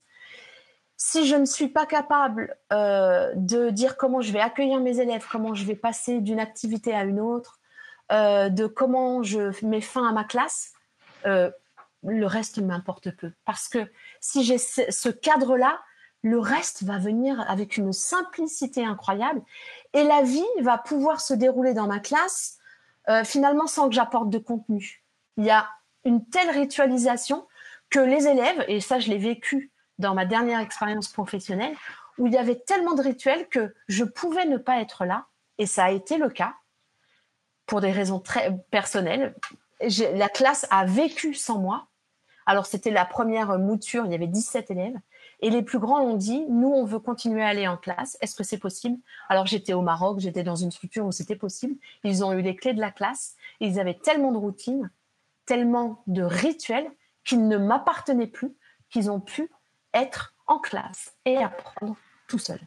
Si 0.96 1.26
je 1.26 1.34
ne 1.34 1.44
suis 1.44 1.68
pas 1.68 1.86
capable 1.86 2.56
euh, 2.72 3.32
de 3.34 3.70
dire 3.70 3.96
comment 3.96 4.20
je 4.20 4.32
vais 4.32 4.40
accueillir 4.40 4.80
mes 4.80 5.00
élèves, 5.00 5.26
comment 5.30 5.54
je 5.54 5.64
vais 5.64 5.74
passer 5.74 6.20
d'une 6.20 6.38
activité 6.38 6.94
à 6.94 7.02
une 7.02 7.18
autre, 7.18 7.58
euh, 8.12 8.48
de 8.48 8.66
comment 8.66 9.22
je 9.22 9.52
mets 9.66 9.80
fin 9.80 10.08
à 10.08 10.12
ma 10.12 10.24
classe, 10.24 10.72
le 12.04 12.26
reste 12.26 12.58
m'importe 12.58 13.10
peu. 13.10 13.32
Parce 13.44 13.68
que 13.68 13.90
si 14.20 14.44
j'ai 14.44 14.58
ce, 14.58 15.08
cadre-là, 15.08 15.80
le 16.22 16.38
reste 16.38 16.82
va 16.84 16.98
venir 16.98 17.44
avec 17.50 17.76
une 17.76 17.92
simplicité 17.92 18.84
incroyable 18.84 19.42
et 19.92 20.04
la 20.04 20.22
vie 20.22 20.44
va 20.60 20.78
pouvoir 20.78 21.20
se 21.20 21.34
dérouler 21.34 21.74
dans 21.74 21.86
ma 21.86 22.00
classe 22.00 22.58
euh, 23.08 23.24
finalement 23.24 23.66
sans 23.66 23.88
que 23.88 23.94
j'apporte 23.94 24.30
de 24.30 24.38
contenu. 24.38 25.04
Il 25.36 25.44
y 25.44 25.50
a 25.50 25.68
une 26.04 26.24
telle 26.26 26.50
ritualisation 26.50 27.46
que 27.90 27.98
les 27.98 28.26
élèves, 28.26 28.64
et 28.68 28.80
ça 28.80 28.98
je 28.98 29.10
l'ai 29.10 29.18
vécu 29.18 29.70
dans 29.98 30.14
ma 30.14 30.24
dernière 30.24 30.60
expérience 30.60 31.08
professionnelle, 31.08 31.76
où 32.18 32.26
il 32.26 32.32
y 32.32 32.38
avait 32.38 32.56
tellement 32.56 32.94
de 32.94 33.02
rituels 33.02 33.48
que 33.48 33.74
je 33.88 34.04
pouvais 34.04 34.46
ne 34.46 34.56
pas 34.56 34.80
être 34.80 35.04
là, 35.04 35.26
et 35.58 35.66
ça 35.66 35.84
a 35.84 35.90
été 35.90 36.16
le 36.16 36.28
cas 36.28 36.54
pour 37.66 37.80
des 37.80 37.92
raisons 37.92 38.20
très 38.20 38.56
personnelles. 38.70 39.34
La 40.14 40.28
classe 40.28 40.66
a 40.70 40.84
vécu 40.84 41.34
sans 41.34 41.58
moi, 41.58 41.88
alors, 42.46 42.66
c'était 42.66 42.90
la 42.90 43.04
première 43.04 43.58
mouture, 43.58 44.04
il 44.06 44.12
y 44.12 44.14
avait 44.14 44.26
17 44.26 44.70
élèves. 44.70 44.96
Et 45.40 45.50
les 45.50 45.62
plus 45.62 45.78
grands 45.78 46.00
ont 46.00 46.16
dit, 46.16 46.44
nous, 46.48 46.68
on 46.68 46.84
veut 46.84 46.98
continuer 46.98 47.42
à 47.42 47.48
aller 47.48 47.66
en 47.66 47.76
classe. 47.76 48.16
Est-ce 48.20 48.34
que 48.34 48.44
c'est 48.44 48.58
possible? 48.58 48.98
Alors, 49.28 49.46
j'étais 49.46 49.72
au 49.72 49.82
Maroc, 49.82 50.20
j'étais 50.20 50.42
dans 50.42 50.56
une 50.56 50.70
structure 50.70 51.06
où 51.06 51.12
c'était 51.12 51.36
possible. 51.36 51.74
Ils 52.02 52.24
ont 52.24 52.32
eu 52.32 52.42
les 52.42 52.56
clés 52.56 52.74
de 52.74 52.80
la 52.80 52.90
classe. 52.90 53.36
ils 53.60 53.80
avaient 53.80 53.98
tellement 53.98 54.32
de 54.32 54.38
routines, 54.38 54.90
tellement 55.46 56.02
de 56.06 56.22
rituels 56.22 56.90
qu'ils 57.24 57.48
ne 57.48 57.56
m'appartenaient 57.56 58.26
plus, 58.26 58.54
qu'ils 58.90 59.10
ont 59.10 59.20
pu 59.20 59.50
être 59.94 60.34
en 60.46 60.58
classe 60.58 61.14
et 61.24 61.38
apprendre 61.38 61.96
tout 62.28 62.38
seul. 62.38 62.60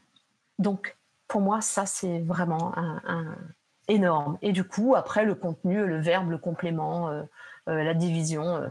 Donc, 0.60 0.96
pour 1.28 1.42
moi, 1.42 1.62
ça, 1.62 1.86
c'est 1.86 2.20
vraiment 2.20 2.74
énorme. 3.88 4.38
Et 4.42 4.52
du 4.52 4.64
coup, 4.64 4.96
après, 4.96 5.26
le 5.26 5.36
contenu, 5.36 5.86
le 5.86 6.00
verbe, 6.00 6.32
le 6.32 6.38
complément, 6.38 7.10
euh, 7.10 7.24
euh, 7.70 7.84
la 7.84 7.94
division, 7.94 8.44
euh, 8.44 8.70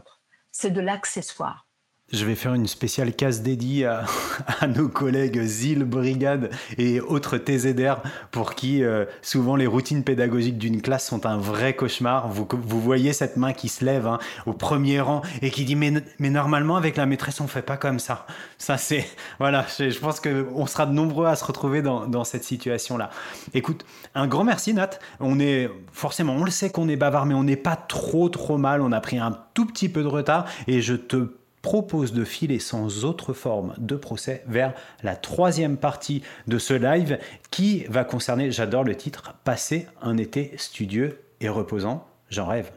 c'est 0.59 0.71
de 0.71 0.81
l'accessoire. 0.81 1.66
Je 2.13 2.23
vais 2.23 2.35
faire 2.35 2.53
une 2.53 2.67
spéciale 2.67 3.13
case 3.13 3.41
dédiée 3.41 3.85
à, 3.85 4.05
nos 4.73 4.87
collègues 4.87 5.41
ZIL, 5.41 5.83
Brigade 5.83 6.51
et 6.77 7.01
autres 7.01 7.37
TZR 7.37 7.97
pour 8.31 8.55
qui 8.55 8.81
euh, 8.81 9.03
souvent 9.21 9.57
les 9.57 9.67
routines 9.67 10.05
pédagogiques 10.05 10.57
d'une 10.57 10.81
classe 10.81 11.05
sont 11.05 11.25
un 11.25 11.37
vrai 11.37 11.75
cauchemar. 11.75 12.29
Vous, 12.29 12.47
vous 12.49 12.79
voyez 12.79 13.11
cette 13.11 13.35
main 13.35 13.51
qui 13.51 13.67
se 13.67 13.83
lève 13.83 14.07
hein, 14.07 14.19
au 14.45 14.53
premier 14.53 15.01
rang 15.01 15.21
et 15.41 15.51
qui 15.51 15.65
dit 15.65 15.75
mais, 15.75 15.91
mais 16.17 16.29
normalement 16.29 16.77
avec 16.77 16.95
la 16.95 17.05
maîtresse 17.05 17.41
on 17.41 17.47
fait 17.47 17.61
pas 17.61 17.75
comme 17.75 17.99
ça. 17.99 18.25
Ça 18.57 18.77
c'est 18.77 19.05
voilà, 19.39 19.65
je, 19.77 19.99
pense 19.99 20.21
qu'on 20.21 20.65
sera 20.65 20.85
de 20.85 20.93
nombreux 20.93 21.25
à 21.25 21.35
se 21.35 21.43
retrouver 21.43 21.81
dans, 21.81 22.07
dans 22.07 22.23
cette 22.23 22.45
situation-là. 22.45 23.09
Écoute, 23.53 23.85
un 24.15 24.27
grand 24.27 24.45
merci 24.45 24.73
Nat. 24.73 24.91
On 25.19 25.41
est 25.41 25.69
forcément, 25.91 26.35
on 26.35 26.45
le 26.45 26.51
sait 26.51 26.69
qu'on 26.69 26.87
est 26.87 26.95
bavard 26.95 27.25
mais 27.25 27.33
on 27.33 27.43
n'est 27.43 27.57
pas 27.57 27.75
trop 27.75 28.29
trop 28.29 28.57
mal. 28.57 28.81
On 28.81 28.93
a 28.93 29.01
pris 29.01 29.17
un 29.17 29.37
tout 29.53 29.65
petit 29.65 29.89
peu 29.89 30.03
de 30.03 30.07
retard 30.07 30.45
et 30.67 30.81
je 30.81 30.93
te 30.93 31.33
propose 31.61 32.13
de 32.13 32.23
filer 32.23 32.59
sans 32.59 33.05
autre 33.05 33.33
forme 33.33 33.73
de 33.77 33.95
procès 33.95 34.43
vers 34.47 34.73
la 35.03 35.15
troisième 35.15 35.77
partie 35.77 36.23
de 36.47 36.57
ce 36.57 36.73
live 36.73 37.19
qui 37.51 37.83
va 37.89 38.03
concerner, 38.03 38.51
j'adore 38.51 38.83
le 38.83 38.95
titre, 38.95 39.33
Passer 39.43 39.87
un 40.01 40.17
été 40.17 40.53
studieux 40.57 41.21
et 41.41 41.49
reposant. 41.49 42.07
J'en 42.29 42.47
rêve. 42.47 42.71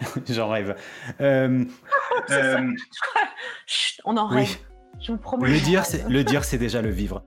J'en 0.28 0.48
rêve. 0.48 0.76
Euh, 1.20 1.64
euh, 2.30 2.72
on 4.04 4.16
en 4.16 4.26
rêve. 4.26 4.56
Je 5.00 5.12
vous 5.12 5.18
promets. 5.18 5.48
Le 5.48 5.60
dire, 5.60 5.84
c'est, 5.86 6.08
le 6.08 6.24
dire, 6.24 6.44
c'est 6.44 6.58
déjà 6.58 6.82
le 6.82 6.90
vivre. 6.90 7.22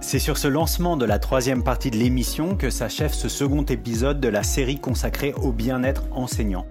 C'est 0.00 0.18
sur 0.18 0.38
ce 0.38 0.46
lancement 0.46 0.96
de 0.96 1.04
la 1.04 1.18
troisième 1.18 1.64
partie 1.64 1.90
de 1.90 1.96
l'émission 1.96 2.56
que 2.56 2.70
s'achève 2.70 3.12
ce 3.12 3.28
second 3.28 3.64
épisode 3.64 4.20
de 4.20 4.28
la 4.28 4.42
série 4.42 4.78
consacrée 4.78 5.32
au 5.34 5.52
bien-être 5.52 6.04
enseignant. 6.12 6.66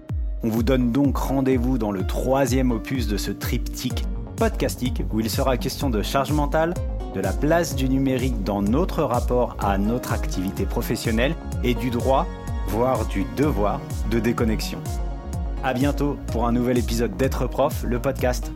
On 0.46 0.48
vous 0.48 0.62
donne 0.62 0.92
donc 0.92 1.16
rendez-vous 1.16 1.76
dans 1.76 1.90
le 1.90 2.06
troisième 2.06 2.70
opus 2.70 3.08
de 3.08 3.16
ce 3.16 3.32
triptyque 3.32 4.04
podcastique 4.36 5.02
où 5.12 5.18
il 5.18 5.28
sera 5.28 5.56
question 5.56 5.90
de 5.90 6.02
charge 6.02 6.30
mentale, 6.30 6.72
de 7.16 7.20
la 7.20 7.32
place 7.32 7.74
du 7.74 7.88
numérique 7.88 8.44
dans 8.44 8.62
notre 8.62 9.02
rapport 9.02 9.56
à 9.58 9.76
notre 9.76 10.12
activité 10.12 10.64
professionnelle 10.64 11.34
et 11.64 11.74
du 11.74 11.90
droit, 11.90 12.28
voire 12.68 13.08
du 13.08 13.24
devoir 13.36 13.80
de 14.12 14.20
déconnexion. 14.20 14.78
À 15.64 15.74
bientôt 15.74 16.16
pour 16.28 16.46
un 16.46 16.52
nouvel 16.52 16.78
épisode 16.78 17.16
d'être 17.16 17.48
prof, 17.48 17.82
le 17.82 17.98
podcast. 17.98 18.52